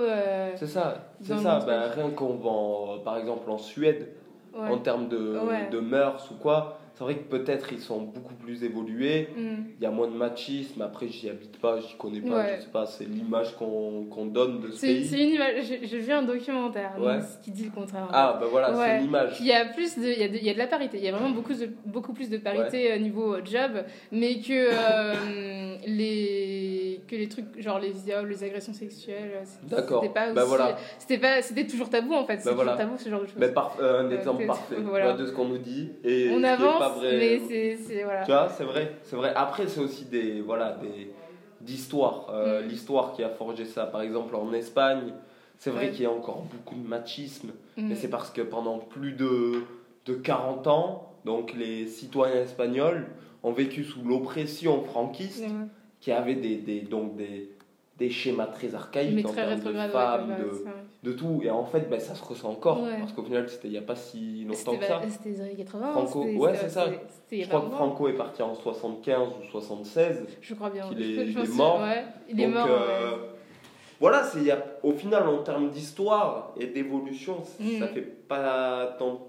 [0.55, 1.09] c'est ça.
[1.21, 1.59] C'est ça.
[1.65, 4.09] Ben, rien qu'on va, par exemple, en Suède,
[4.55, 5.39] en termes de,
[5.71, 9.29] de mœurs ou quoi c'est vrai que peut-être ils sont beaucoup plus évolués.
[9.35, 9.63] Mm.
[9.79, 10.81] Il y a moins de machisme.
[10.83, 12.85] Après, j'y habite pas, j'y connais pas, je sais pas.
[12.85, 15.05] C'est l'image qu'on donne de ce pays.
[15.05, 15.63] C'est une image.
[15.81, 16.93] J'ai vu un documentaire
[17.43, 18.07] qui dit le contraire.
[18.11, 19.37] Ah, ben voilà, c'est l'image.
[19.39, 20.97] Il y a plus de, il y a de, il y a de la parité.
[20.99, 23.71] Il y a vraiment beaucoup, de, beaucoup plus de parité au euh, niveau job,
[24.11, 26.62] mais que euh, les
[27.07, 30.77] que les trucs genre les viols, les agressions sexuelles, c'était pas bah, voilà.
[30.97, 32.39] c'était pas, c'était toujours tabou en fait.
[32.39, 33.35] C'était toujours tabou ce genre de choses.
[33.37, 37.41] Mais par, euh, un exemple parfait de ce qu'on nous dit et on avance mais
[37.47, 38.23] c'est voilà.
[38.23, 39.33] Tu vois, c'est vrai, c'est vrai.
[39.35, 41.11] Après, c'est aussi des voilà des
[41.61, 42.67] d'histoire, euh, mm.
[42.67, 43.85] l'histoire qui a forgé ça.
[43.85, 45.13] Par exemple, en Espagne,
[45.57, 47.87] c'est vrai qu'il y a encore beaucoup de machisme, mm.
[47.87, 49.63] mais c'est parce que pendant plus de
[50.05, 53.07] de 40 ans, donc les citoyens espagnols
[53.43, 55.45] ont vécu sous l'oppression franquiste,
[56.03, 57.49] qui avait des, des donc des
[57.97, 60.35] des schémas très archaïques en termes de femmes,
[61.03, 61.41] de, de, tout.
[61.43, 62.81] Et en fait, ben, ça se ressent encore.
[62.99, 64.99] Parce qu'au final, c'était il n'y a pas si longtemps que ça.
[65.07, 65.91] C'était les années 80.
[65.91, 66.87] Franco, ouais, c'est ça.
[67.31, 70.25] Je crois que Franco est parti en 75 ou 76.
[70.41, 70.85] Je crois bien.
[70.91, 71.81] Il est, il est mort.
[72.27, 72.67] Il est mort.
[72.67, 73.15] Euh,
[74.01, 77.79] voilà, c'est, y a, au final, en termes d'histoire et d'évolution, mm.
[77.79, 79.27] ça fait pas tant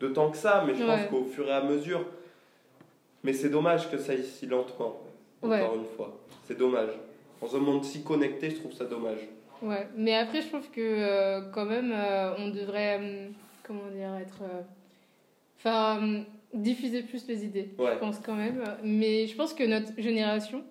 [0.00, 2.02] de temps que ça, mais je pense qu'au fur et à mesure.
[3.24, 4.46] Mais c'est dommage que ça aille si
[5.46, 6.16] Encore une fois.
[6.46, 6.90] C'est dommage.
[7.40, 9.18] Dans un monde si connecté, je trouve ça dommage.
[9.62, 13.32] Ouais, mais après, je trouve que euh, quand même, euh, on devrait, hum,
[13.62, 14.42] comment dire, être.
[14.42, 14.62] Euh,
[15.58, 18.62] enfin, diffuser plus les idées, je pense quand même.
[18.82, 20.62] Mais je pense que notre génération,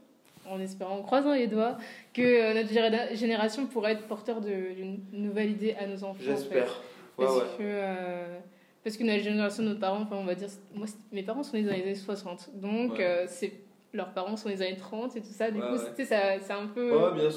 [0.50, 1.78] en espérant, en croisant les doigts,
[2.14, 6.22] que notre génération pourrait être porteur d'une nouvelle idée à nos enfants.
[6.22, 6.82] J'espère.
[7.18, 7.82] parce, Que,
[8.84, 11.64] parce que notre génération, nos parents, enfin, on va dire, moi, mes parents sont nés
[11.64, 13.54] dans les années 60, donc c'est
[13.96, 15.50] leurs parents sont les années 30 et tout ça.
[15.50, 16.14] Du coup, c'est
[16.52, 16.92] un peu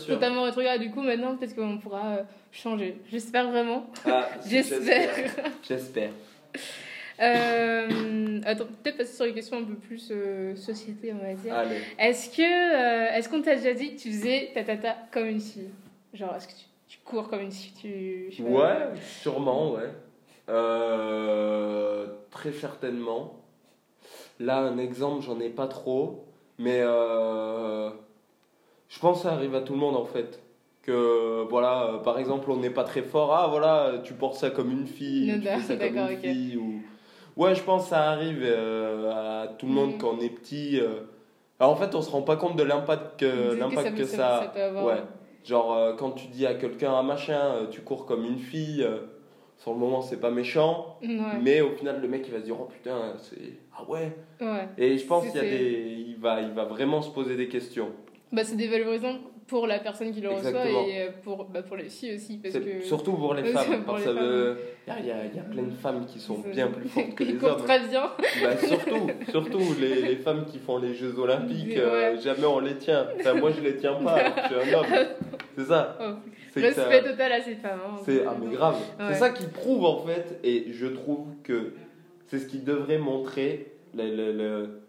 [0.06, 0.80] totalement rétrograde.
[0.80, 2.98] Du coup, maintenant, peut-être qu'on pourra euh, changer.
[3.11, 3.86] J'espère vraiment.
[4.06, 5.11] Ah, J'espère.
[5.66, 6.11] J'espère.
[7.22, 11.54] euh, attends, peut-être passer sur les questions un peu plus euh, société, on va dire.
[11.98, 15.70] Est-ce que est-ce qu'on t'a déjà dit que tu faisais ta tata comme une fille?
[16.12, 18.42] Genre, est-ce que tu tu cours comme une si tu.
[18.42, 19.90] Ouais, sûrement, ouais.
[22.30, 23.34] Très certainement.
[24.40, 26.27] Là, un exemple, j'en ai pas trop.
[26.59, 27.90] Mais euh,
[28.88, 30.42] je pense que ça arrive à tout le monde en fait.
[30.82, 33.32] Que voilà, euh, par exemple, on n'est pas très fort.
[33.34, 35.32] Ah voilà, tu portes ça comme une fille.
[35.40, 36.56] tu fais ça comme une fille.
[36.56, 36.82] Ou...
[37.36, 39.98] Ouais, je pense que ça arrive à tout le monde mm.
[39.98, 40.80] quand on est petit.
[41.61, 44.84] Alors en fait, on se rend pas compte de l'impact que, l'impact que, ça, ça,
[44.84, 45.02] Ouais.
[45.44, 48.86] Genre, quand tu dis à quelqu'un, un machin, tu cours comme une fille
[49.59, 50.98] sur le moment c'est pas méchant
[51.42, 54.68] mais au final le mec il va se dire oh putain c'est ah ouais, ouais.
[54.76, 57.48] et je pense qu'il y a des il va il va vraiment se poser des
[57.48, 57.90] questions.
[58.32, 59.18] Bah c'est dévalorisant
[59.49, 62.55] pour la personne qui le reçoit et euh, pour bah, pour les filles aussi parce
[62.55, 65.62] que surtout pour les femmes parce qu'il il y a, y, a, y a plein
[65.62, 67.62] de femmes qui sont bien plus fortes que les hommes.
[67.64, 68.11] très bien.
[68.42, 72.76] Bah, surtout surtout les, les, femmes qui font les Jeux Olympiques euh, jamais on les
[72.76, 73.09] tient.
[73.18, 74.18] Enfin moi je les tiens pas
[74.51, 75.07] je suis un homme.
[75.57, 75.99] C'est ça.
[76.01, 76.05] Oh.
[76.61, 77.80] Respect total à ces femmes.
[77.86, 78.76] Hein, c'est ah, mais grave.
[79.09, 81.74] C'est ça qui prouve en fait, et je trouve que
[82.26, 84.80] c'est ce qui devrait montrer le, le, le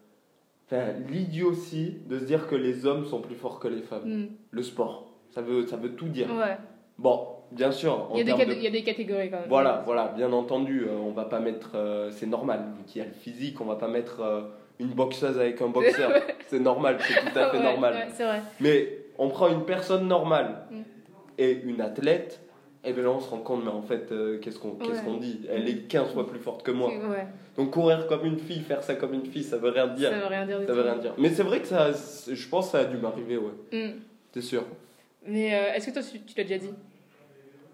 [1.10, 4.06] l'idiotie de se dire que les hommes sont plus forts que les femmes.
[4.06, 4.28] Hmm.
[4.52, 6.30] Le sport, ça veut, ça veut tout dire.
[6.30, 6.58] Ouais.
[6.98, 8.10] Bon, bien sûr.
[8.14, 9.50] Il y, a des il y, a des catégories quand même.
[9.50, 13.06] Voilà, voilà, bien entendu, euh, on va pas mettre, euh, c'est normal, vu qu'il y
[13.06, 14.42] a le physique, on va pas mettre euh,
[14.80, 16.12] une boxeuse avec un boxeur.
[16.48, 18.08] c'est normal, c'est tout à fait normal.
[18.18, 18.42] Vrai.
[18.60, 20.68] Mais on prend une personne normale.
[20.72, 20.82] Hmm
[21.40, 22.42] et une athlète,
[22.84, 25.18] et bien là on se rend compte, mais en fait, euh, qu'est-ce qu'on qu'est-ce qu'on
[25.18, 25.42] dit?
[25.50, 26.92] Elle est 15 fois plus forte que moi.
[27.58, 30.10] Donc courir comme une fille, faire ça comme une fille, ça veut rien dire.
[30.10, 30.60] Ça veut rien dire.
[30.66, 31.14] Ça veut rien dire.
[31.18, 33.52] Mais c'est vrai que ça, je pense que ça a dû m'arriver, ouais.
[33.88, 34.00] Mm.
[34.34, 34.64] C'est sûr.
[35.26, 36.74] Mais euh, est-ce que toi, tu, l'as déjà dit?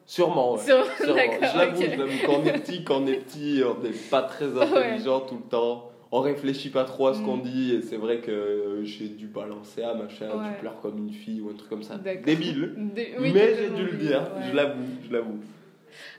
[0.08, 0.60] Sûrement, ouais.
[0.60, 0.86] Sûrement.
[1.00, 5.22] Je l'avoue, quand on est petit, quand on est petit, on n'est pas très intelligent
[5.22, 7.42] tout le temps on réfléchit pas trop à ce qu'on mm.
[7.42, 11.42] dit et c'est vrai que j'ai dû balancer à machin tu pleures comme une fille
[11.42, 11.98] ou un truc comme ça.
[11.98, 12.74] Débile.
[13.20, 15.40] Mais j'ai dû le dire je l'avoue je l'avoue.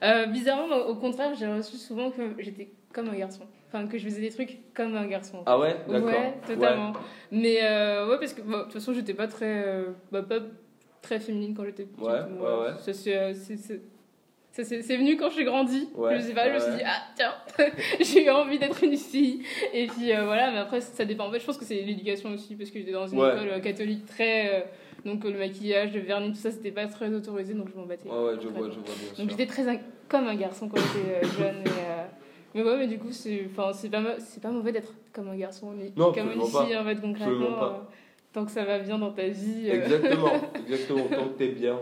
[0.03, 3.45] Euh, bizarrement au contraire j'ai reçu souvent que j'étais comme un garçon.
[3.69, 5.43] Enfin que je faisais des trucs comme un garçon.
[5.47, 5.77] Ah ouais?
[5.89, 6.11] D'accord.
[6.11, 6.35] ouais.
[6.47, 6.93] Totalement
[7.31, 10.41] mais euh, ouais parce que de toute façon j'étais pas très euh, bah, pas
[11.01, 12.05] très féminine quand j'étais petite.
[12.05, 12.93] Ouais, ouais, ouais.
[12.93, 13.81] c'est
[14.65, 15.89] c'est venu quand j'ai grandi.
[16.13, 17.35] je sais pas, je me suis dit, ah tiens,
[18.01, 19.43] j'ai eu envie d'être une fille.
[19.73, 21.27] Et puis euh, voilà, mais après, ça dépend.
[21.27, 23.61] En fait, je pense que c'est l'éducation aussi, parce que j'étais dans une école euh,
[23.61, 24.55] catholique très.
[24.55, 24.65] Euh,
[25.05, 28.09] donc le maquillage, le vernis, tout ça, c'était pas très autorisé, donc je m'en battais.
[28.09, 31.27] Ouais, ouais, je vois, je vois bien Donc j'étais très comme un garçon quand j'étais
[31.39, 31.63] jeune.
[32.55, 36.33] mais ouais, mais du coup, c'est pas, pas mauvais d'être comme un garçon, mais comme
[36.33, 37.83] une fille, en fait, concrètement.
[38.33, 39.69] tant que ça va bien dans ta vie.
[39.69, 40.33] Exactement,
[40.67, 41.05] exactement.
[41.09, 41.79] Tant que t'es bien,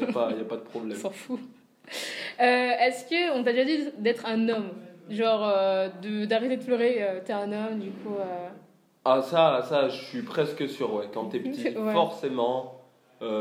[0.00, 0.96] il n'y a, a, pas de problème.
[0.98, 1.40] On s'en fout.
[2.40, 4.68] Euh, est-ce qu'on t'a déjà dit d'être un homme?
[5.10, 5.88] Genre euh,
[6.26, 8.14] d'arrêter de, pleurer, euh, t'es un homme, du coup.
[9.04, 11.06] Ah, ça, ça, je suis presque sûr, ouais.
[11.12, 12.80] Quand t'es petit, forcément.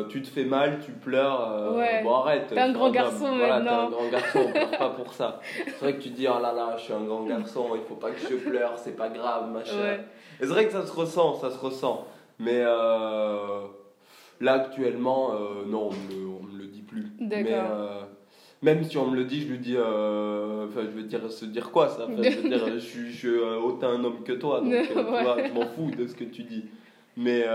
[0.10, 2.48] tu te fais mal, tu pleures, bon arrête.
[2.48, 3.90] T'es un grand garçon voilà, maintenant.
[3.90, 5.42] T'es un grand garçon, on pleure pas pour ça.
[5.66, 7.96] C'est vrai que tu dis, oh là là, je suis un grand garçon, il faut
[7.96, 9.98] pas que je pleure, c'est pas grave, machin.
[10.40, 12.08] Et c'est vrai que ça se ressent, ça se ressent.
[12.40, 15.34] Mais là, actuellement,
[15.68, 17.12] non, on me, on me le dit plus.
[17.20, 18.07] D'accord
[18.68, 21.46] même si on me le dit, je lui dis, euh, enfin, je veux dire, se
[21.46, 24.60] dire quoi ça Je veux dire, je suis, je euh, autant un homme que toi,
[24.60, 26.66] donc euh, tu vois, je m'en fous de ce que tu dis.
[27.16, 27.46] Mais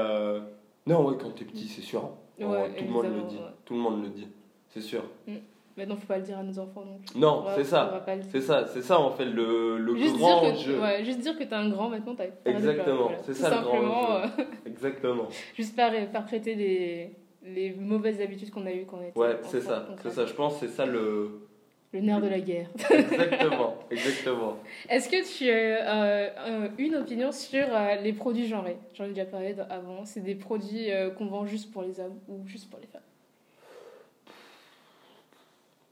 [0.87, 2.11] non, ouais, quand t'es petit, c'est sûr.
[2.39, 3.41] tout le monde le dit.
[3.67, 4.27] Tout le monde le dit,
[4.71, 5.03] c'est sûr.
[5.27, 5.35] Mm.
[5.75, 8.05] Maintenant, faut pas le dire à nos enfants non Non, c'est ça.
[8.31, 10.79] C'est ça, c'est ça en fait le, le juste grand dire que, jeu.
[10.79, 14.45] Ouais, juste dire que t'es un grand maintenant, t'as Exactement, c'est ça le grand jeu.
[14.67, 15.29] Exactement.
[15.57, 17.13] juste pas, pas prêter des
[17.45, 19.89] les mauvaises habitudes qu'on a eues quand on était Ouais, c'est ça.
[20.03, 20.27] C'est ça.
[20.27, 21.43] Je pense c'est ça le
[21.93, 22.69] le nerf de la guerre.
[22.91, 24.57] exactement, exactement.
[24.89, 28.79] Est-ce que tu as euh, une opinion sur euh, les produits genrés?
[28.95, 30.07] J'en ai déjà parlé avant.
[30.07, 33.03] C'est des produits euh, qu'on vend juste pour les hommes ou juste pour les femmes?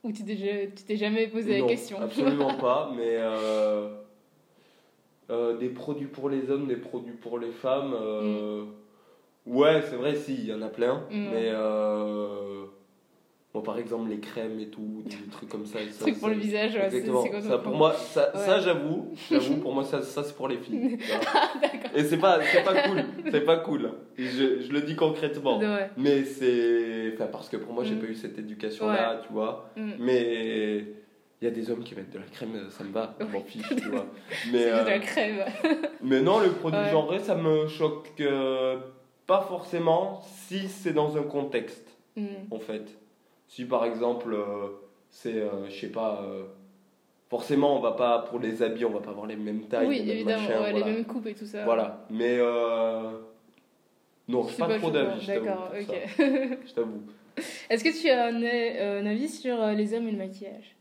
[0.03, 2.01] Ou tu t'es jamais posé la question?
[2.01, 3.19] Absolument pas, mais
[5.59, 7.91] des produits pour les hommes, des produits pour les femmes.
[7.91, 8.65] Mm.
[9.45, 11.03] Ouais, c'est vrai, si, il y en a plein.
[11.09, 11.29] Mm.
[11.31, 12.65] Mais euh,
[13.53, 15.79] bon, par exemple, les crèmes et tout, des trucs comme ça.
[15.91, 19.73] ça trucs pour le visage, c'est quoi ça, pour moi, ça, ça j'avoue, j'avoue, pour
[19.73, 20.97] moi, ça, ça c'est pour les filles.
[21.95, 23.91] et c'est pas, pas cool, c'est pas cool.
[24.17, 25.59] Je, je, le dis concrètement.
[25.97, 27.13] Mais c'est.
[27.15, 27.99] Enfin, parce que pour moi, j'ai mm.
[27.99, 29.71] pas eu cette éducation-là, tu vois.
[29.75, 29.91] Mm.
[29.99, 30.85] Mais
[31.41, 33.41] il y a des hommes qui mettent de la crème, ça me va, je m'en
[33.41, 34.05] fiche, tu vois.
[34.51, 35.43] Mais, de la euh, crème.
[36.03, 38.11] mais non, le produit genré, ça me choque.
[38.19, 38.77] Euh,
[39.27, 42.25] pas forcément si c'est dans un contexte, mm.
[42.51, 42.97] en fait.
[43.47, 44.67] Si par exemple, euh,
[45.09, 46.43] c'est, euh, je sais pas, euh,
[47.29, 49.99] forcément, on va pas, pour les habits, on va pas avoir les mêmes tailles, oui,
[49.99, 51.63] les, mêmes évidemment, les mêmes coupes et tout ça.
[51.65, 52.37] Voilà, mais
[54.27, 55.95] non, je pas, trop d'avis, je D'accord, ok.
[56.65, 57.03] je t'avoue.
[57.69, 60.75] Est-ce que tu as un, avis sur les hommes et le maquillage?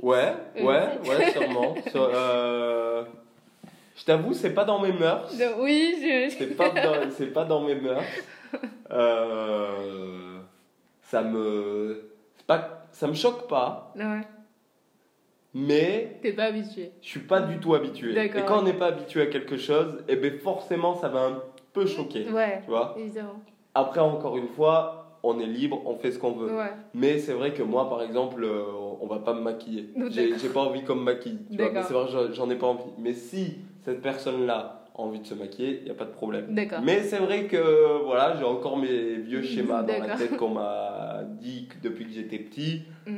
[0.00, 1.74] Ouais, ouais, ouais, sûrement.
[3.98, 5.28] je t'avoue, c'est pas dans mes mœurs.
[5.58, 6.32] Oui, je...
[6.36, 8.04] C'est pas, dans, pas dans mes mœurs.
[11.02, 12.10] ça me.
[12.46, 13.92] Pas, ça me choque pas.
[13.96, 14.20] Ouais.
[15.52, 16.18] Mais.
[16.22, 16.92] T'es pas habitué.
[17.02, 18.16] Je suis pas du tout habitué.
[18.16, 21.24] Et quand on n'est pas habitué à quelque chose, et eh ben forcément, ça va
[21.24, 21.42] un
[21.72, 22.28] peu choquer.
[22.30, 22.60] Ouais.
[22.62, 23.42] Tu vois évidemment.
[23.74, 26.54] Après, encore une fois, on est libre, on fait ce qu'on veut.
[26.54, 26.72] Ouais.
[26.94, 28.62] Mais c'est vrai que moi, par exemple, euh,
[29.00, 29.90] on va pas me maquiller.
[30.10, 31.40] J'ai pas envie qu'on me maquille.
[31.50, 32.92] C'est vrai j'en ai pas envie.
[32.98, 36.46] Mais si cette personne-là a envie de se maquiller, il n'y a pas de problème.
[36.82, 41.22] Mais c'est vrai que voilà, j'ai encore mes vieux schémas dans la tête qu'on m'a
[41.40, 42.82] dit depuis que j'étais petit.
[43.06, 43.16] Mm.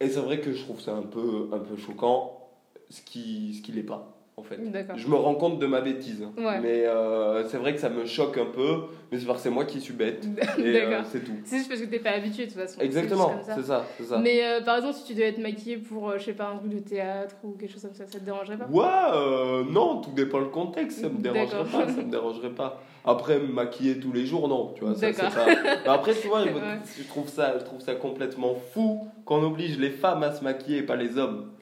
[0.00, 2.50] Et c'est vrai que je trouve ça un peu, un peu choquant,
[2.90, 4.60] ce qui ce qui n'est pas en fait.
[4.96, 6.22] Je me rends compte de ma bêtise.
[6.36, 9.54] Mais euh, c'est vrai que ça me choque un peu, mais c'est parce que c'est
[9.54, 10.26] moi qui suis bête.
[10.58, 11.32] et euh, c'est tout.
[11.44, 12.80] C'est juste parce que t'es pas habitué de toute façon.
[12.80, 13.86] Exactement, c'est ça.
[14.04, 16.56] ça, Mais euh, par exemple, si tu devais être maquillé pour, je sais pas, un
[16.58, 18.66] truc de théâtre ou quelque chose comme ça, ça te dérangerait pas?
[18.66, 21.88] Ouais, non, tout dépend le contexte, ça me dérangerait pas.
[21.88, 22.82] Ça me dérangerait pas.
[23.06, 24.74] Après, me maquiller tous les jours, non.
[24.74, 25.92] Tu vois, ça, pas...
[25.92, 26.44] Après, tu vois,
[26.98, 30.78] je, trouve ça, je trouve ça complètement fou qu'on oblige les femmes à se maquiller
[30.78, 31.52] et pas les hommes.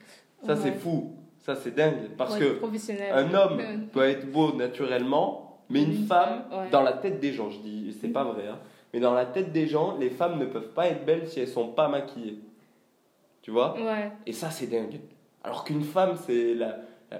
[0.45, 1.15] Ça, c'est fou.
[1.45, 2.09] Ça, c'est dingue.
[2.17, 2.59] Parce que
[3.13, 3.61] un homme
[3.93, 8.07] peut être beau naturellement, mais une, femme, dans la tête des gens, je dis, c'est
[8.07, 8.57] pas vrai, hein,
[8.91, 11.47] mais dans la tête des gens, les femmes ne peuvent pas être belles si elles
[11.47, 12.39] sont pas maquillées.
[13.43, 13.75] Tu vois?
[14.25, 14.99] Et ça, c'est dingue.
[15.43, 16.77] Alors qu'une femme, c'est la,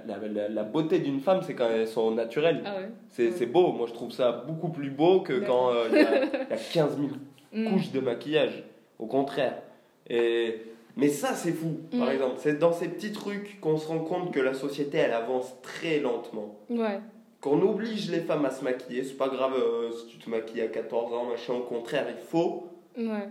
[0.08, 2.64] la, la, beauté d'une femme, c'est quand elles sont naturelles.
[2.66, 2.78] Ah
[3.10, 3.74] c'est beau.
[3.74, 7.10] Moi, je trouve ça beaucoup plus beau que quand euh, il y, a 15 000
[7.54, 7.70] mm.
[7.70, 8.64] couches de maquillage.
[8.98, 9.62] Au contraire.
[10.10, 10.62] Et
[10.98, 12.12] mais ça, c'est fou, par mm.
[12.12, 12.36] exemple.
[12.38, 16.00] C'est dans ces petits trucs qu'on se rend compte que la société, elle avance très
[16.00, 16.58] lentement.
[16.70, 17.00] Ouais.
[17.42, 20.62] Qu'on oblige les femmes à se maquiller, c'est pas grave euh, si tu te maquilles
[20.62, 22.70] à 14 ans, machin, au contraire, il faut.
[22.98, 23.30] Ouais.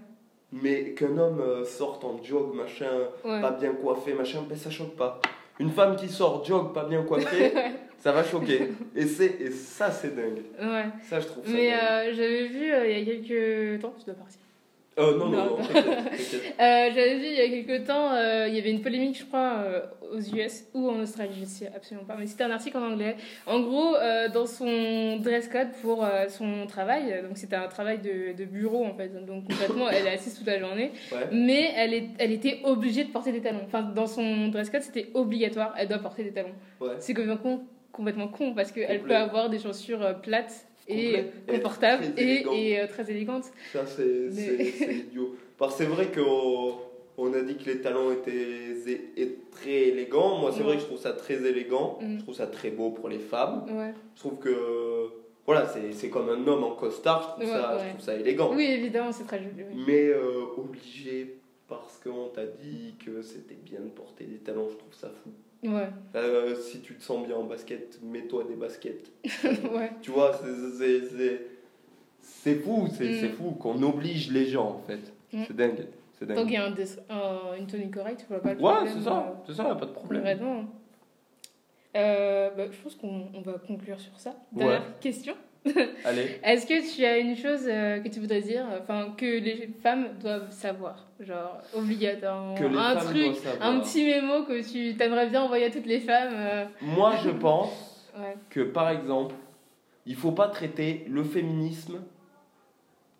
[0.53, 2.91] Mais qu'un homme euh, sorte en jog, machin,
[3.23, 5.21] pas bien coiffé, machin, ben ça choque pas.
[5.59, 7.53] Une femme qui sort jog, pas bien coiffée,
[7.99, 8.69] ça va choquer.
[8.95, 10.43] Et, et ça, c'est dingue.
[10.61, 10.85] Ouais.
[11.09, 14.15] Ça, je trouve ça Mais euh, j'avais vu il y a quelques temps, tu dois
[14.15, 14.43] partir.
[14.99, 15.59] Euh, non, non, non.
[16.61, 19.24] Euh, j'avais vu il y a quelques temps, euh, il y avait une polémique, je
[19.24, 19.80] crois, euh,
[20.12, 22.92] aux US ou en Australie, je ne sais absolument pas, mais c'était un article en
[22.92, 23.16] anglais.
[23.47, 23.97] En gros,
[24.32, 28.95] dans son dress code pour son travail, donc c'était un travail de, de, bureau en
[28.95, 30.92] fait, donc concrètement, elle est assise toute la journée,
[31.32, 33.62] mais elle, est, elle était obligée de porter des talons.
[33.66, 36.55] Enfin, dans son dress code, c'était obligatoire, elle doit porter des talons.
[37.01, 42.80] C'est complètement complètement con parce qu'elle peut avoir des chaussures plates et confortable et, et,
[42.80, 43.45] euh, très élégante.
[43.72, 44.28] Ça, c'est
[45.09, 45.35] idiot.
[45.57, 46.74] Parce que c'est vrai qu'on
[47.16, 50.39] on a dit que les talons étaient très élégants.
[50.39, 51.99] Moi, c'est vrai que je trouve ça très élégant.
[52.01, 52.18] Mm.
[52.18, 53.64] Je trouve ça très beau pour les femmes.
[53.70, 53.95] Ouais.
[54.14, 55.09] Je trouve que.
[55.47, 58.55] Voilà, c'est comme un homme en costard, je trouve, ça, je trouve ça élégant.
[58.55, 59.62] Oui, évidemment, c'est très joli.
[59.87, 61.37] Mais euh, obligé
[61.68, 65.30] parce qu'on t'a dit que c'était bien de porter des talons, je trouve ça fou.
[65.65, 65.89] Ouais.
[66.15, 69.11] Euh, si tu te sens bien en basket, mets-toi des baskets.
[69.45, 69.93] ouais.
[70.03, 70.33] Tu vois,
[72.21, 73.33] c'est fou, c'est mm.
[73.33, 75.12] fou qu'on oblige les gens en fait.
[75.33, 75.43] Mm.
[75.47, 75.87] C'est dingue.
[76.27, 79.33] Tant qu'il y a un une tenue correcte, il pas le Ouais, c'est ça, euh,
[79.47, 80.23] c'est ça, pas de problème.
[80.23, 80.65] Vraiment.
[81.97, 84.35] Euh, bah, je pense qu'on va conclure sur ça.
[84.53, 85.35] Dernière question.
[86.05, 86.39] Allez.
[86.43, 90.09] Est-ce que tu as une chose euh, que tu voudrais dire, enfin que les femmes
[90.21, 95.71] doivent savoir, genre obligatoire, un truc, un petit mémo que tu aimerais bien envoyer à
[95.71, 96.35] toutes les femmes.
[96.35, 98.12] Euh Moi, je pense
[98.51, 99.35] que par exemple,
[100.07, 102.01] il faut pas traiter le féminisme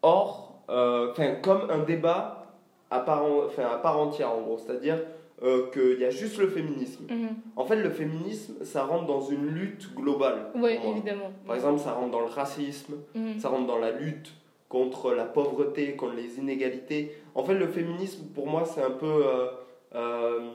[0.03, 2.45] hors, euh, comme un débat
[2.91, 3.25] à part,
[3.59, 4.99] à part entière en gros, c'est-à-dire
[5.45, 7.05] euh, qu'il y a juste le féminisme.
[7.11, 7.37] Mhm.
[7.57, 10.47] En fait, le féminisme, ça rentre dans une lutte globale.
[10.55, 11.33] Oui, évidemment.
[11.47, 13.39] Par exemple, ça rentre dans le racisme, mhm.
[13.39, 14.33] ça rentre dans la lutte
[14.71, 17.15] contre la pauvreté, contre les inégalités.
[17.35, 19.27] En fait, le féminisme, pour moi, c'est un peu...
[19.27, 19.47] Euh,
[19.95, 20.51] euh,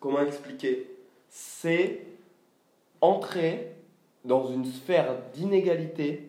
[0.00, 0.88] comment expliquer?
[1.28, 2.00] C'est
[3.02, 3.72] entrer
[4.24, 6.28] dans une sphère d'inégalité,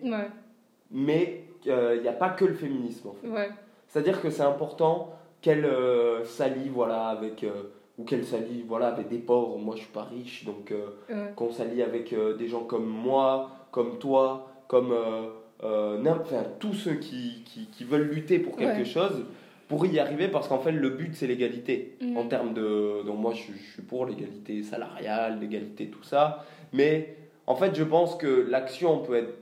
[0.92, 3.10] mais il n'y a pas que le féminisme.
[3.10, 3.52] En fait.
[3.88, 7.52] C'est-à-dire que c'est important qu'elle euh, s'allie voilà, avec, euh,
[8.00, 9.60] ou qu'elle s'allie voilà, avec des pauvres.
[9.60, 14.00] Moi, je suis pas riche, donc euh, qu'on s'allie avec des gens comme moi, comme
[14.00, 14.96] toi, comme
[15.62, 19.26] enfin, tous ceux qui, qui, qui, veulent lutter pour quelque chose
[19.68, 22.18] pour y arriver parce qu'en fait le but c'est l'égalité mhm.
[22.18, 27.16] en termes de donc moi je, je suis pour l'égalité salariale l'égalité tout ça mais
[27.48, 29.34] en fait je pense que l'action peut être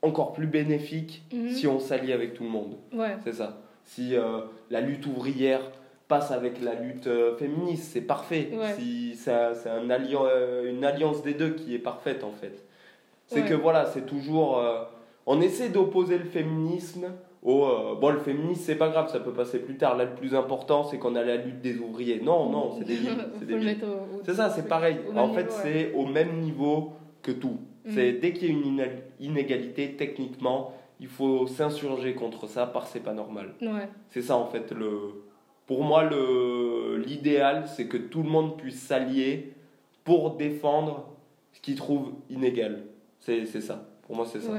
[0.00, 1.50] encore plus bénéfique mhm.
[1.50, 3.18] si on s'allie avec tout le monde ouais.
[3.24, 5.60] c'est ça si euh, la lutte ouvrière
[6.08, 8.50] passe avec la lutte euh, féministe, c'est parfait.
[8.78, 12.64] Si c'est un euh, une alliance des deux qui est parfaite en fait.
[13.26, 14.62] C'est que voilà, c'est toujours.
[15.26, 17.08] on essaie d'opposer le féminisme
[17.42, 20.14] au euh, bon le féminisme c'est pas grave ça peut passer plus tard là le
[20.14, 22.96] plus important c'est qu'on a la lutte des ouvriers non non c'est des
[24.24, 27.90] c'est ça c'est pareil en fait c'est au même niveau que tout mm.
[27.94, 28.82] c'est dès qu'il y a une
[29.20, 33.54] inégalité techniquement il faut s'insurger contre ça parce que c'est pas normal
[34.08, 35.24] c'est ça en fait le
[35.66, 39.54] pour moi le l'idéal c'est que tout le monde puisse s'allier
[40.04, 41.08] pour défendre
[41.52, 42.84] ce qu'il trouve inégal
[43.20, 44.52] c'est ça pour moi c'est ça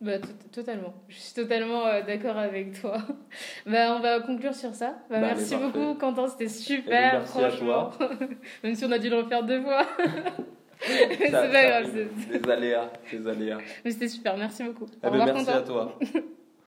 [0.00, 0.12] bah,
[0.50, 0.94] totalement.
[1.08, 2.96] Je suis totalement euh, d'accord avec toi.
[3.66, 4.94] bah, on va conclure sur ça.
[5.10, 6.26] Bah, bah merci beaucoup, Quentin.
[6.26, 7.18] C'était super.
[7.18, 7.90] merci franchement.
[7.90, 8.10] À toi.
[8.64, 9.86] Même si on a dû le refaire deux fois.
[10.82, 11.90] c'est pas grave.
[12.30, 13.58] Des aléas, des aléas.
[13.84, 14.36] Mais c'était super.
[14.36, 14.86] Merci beaucoup.
[15.02, 15.98] Eh ben, merci à toi.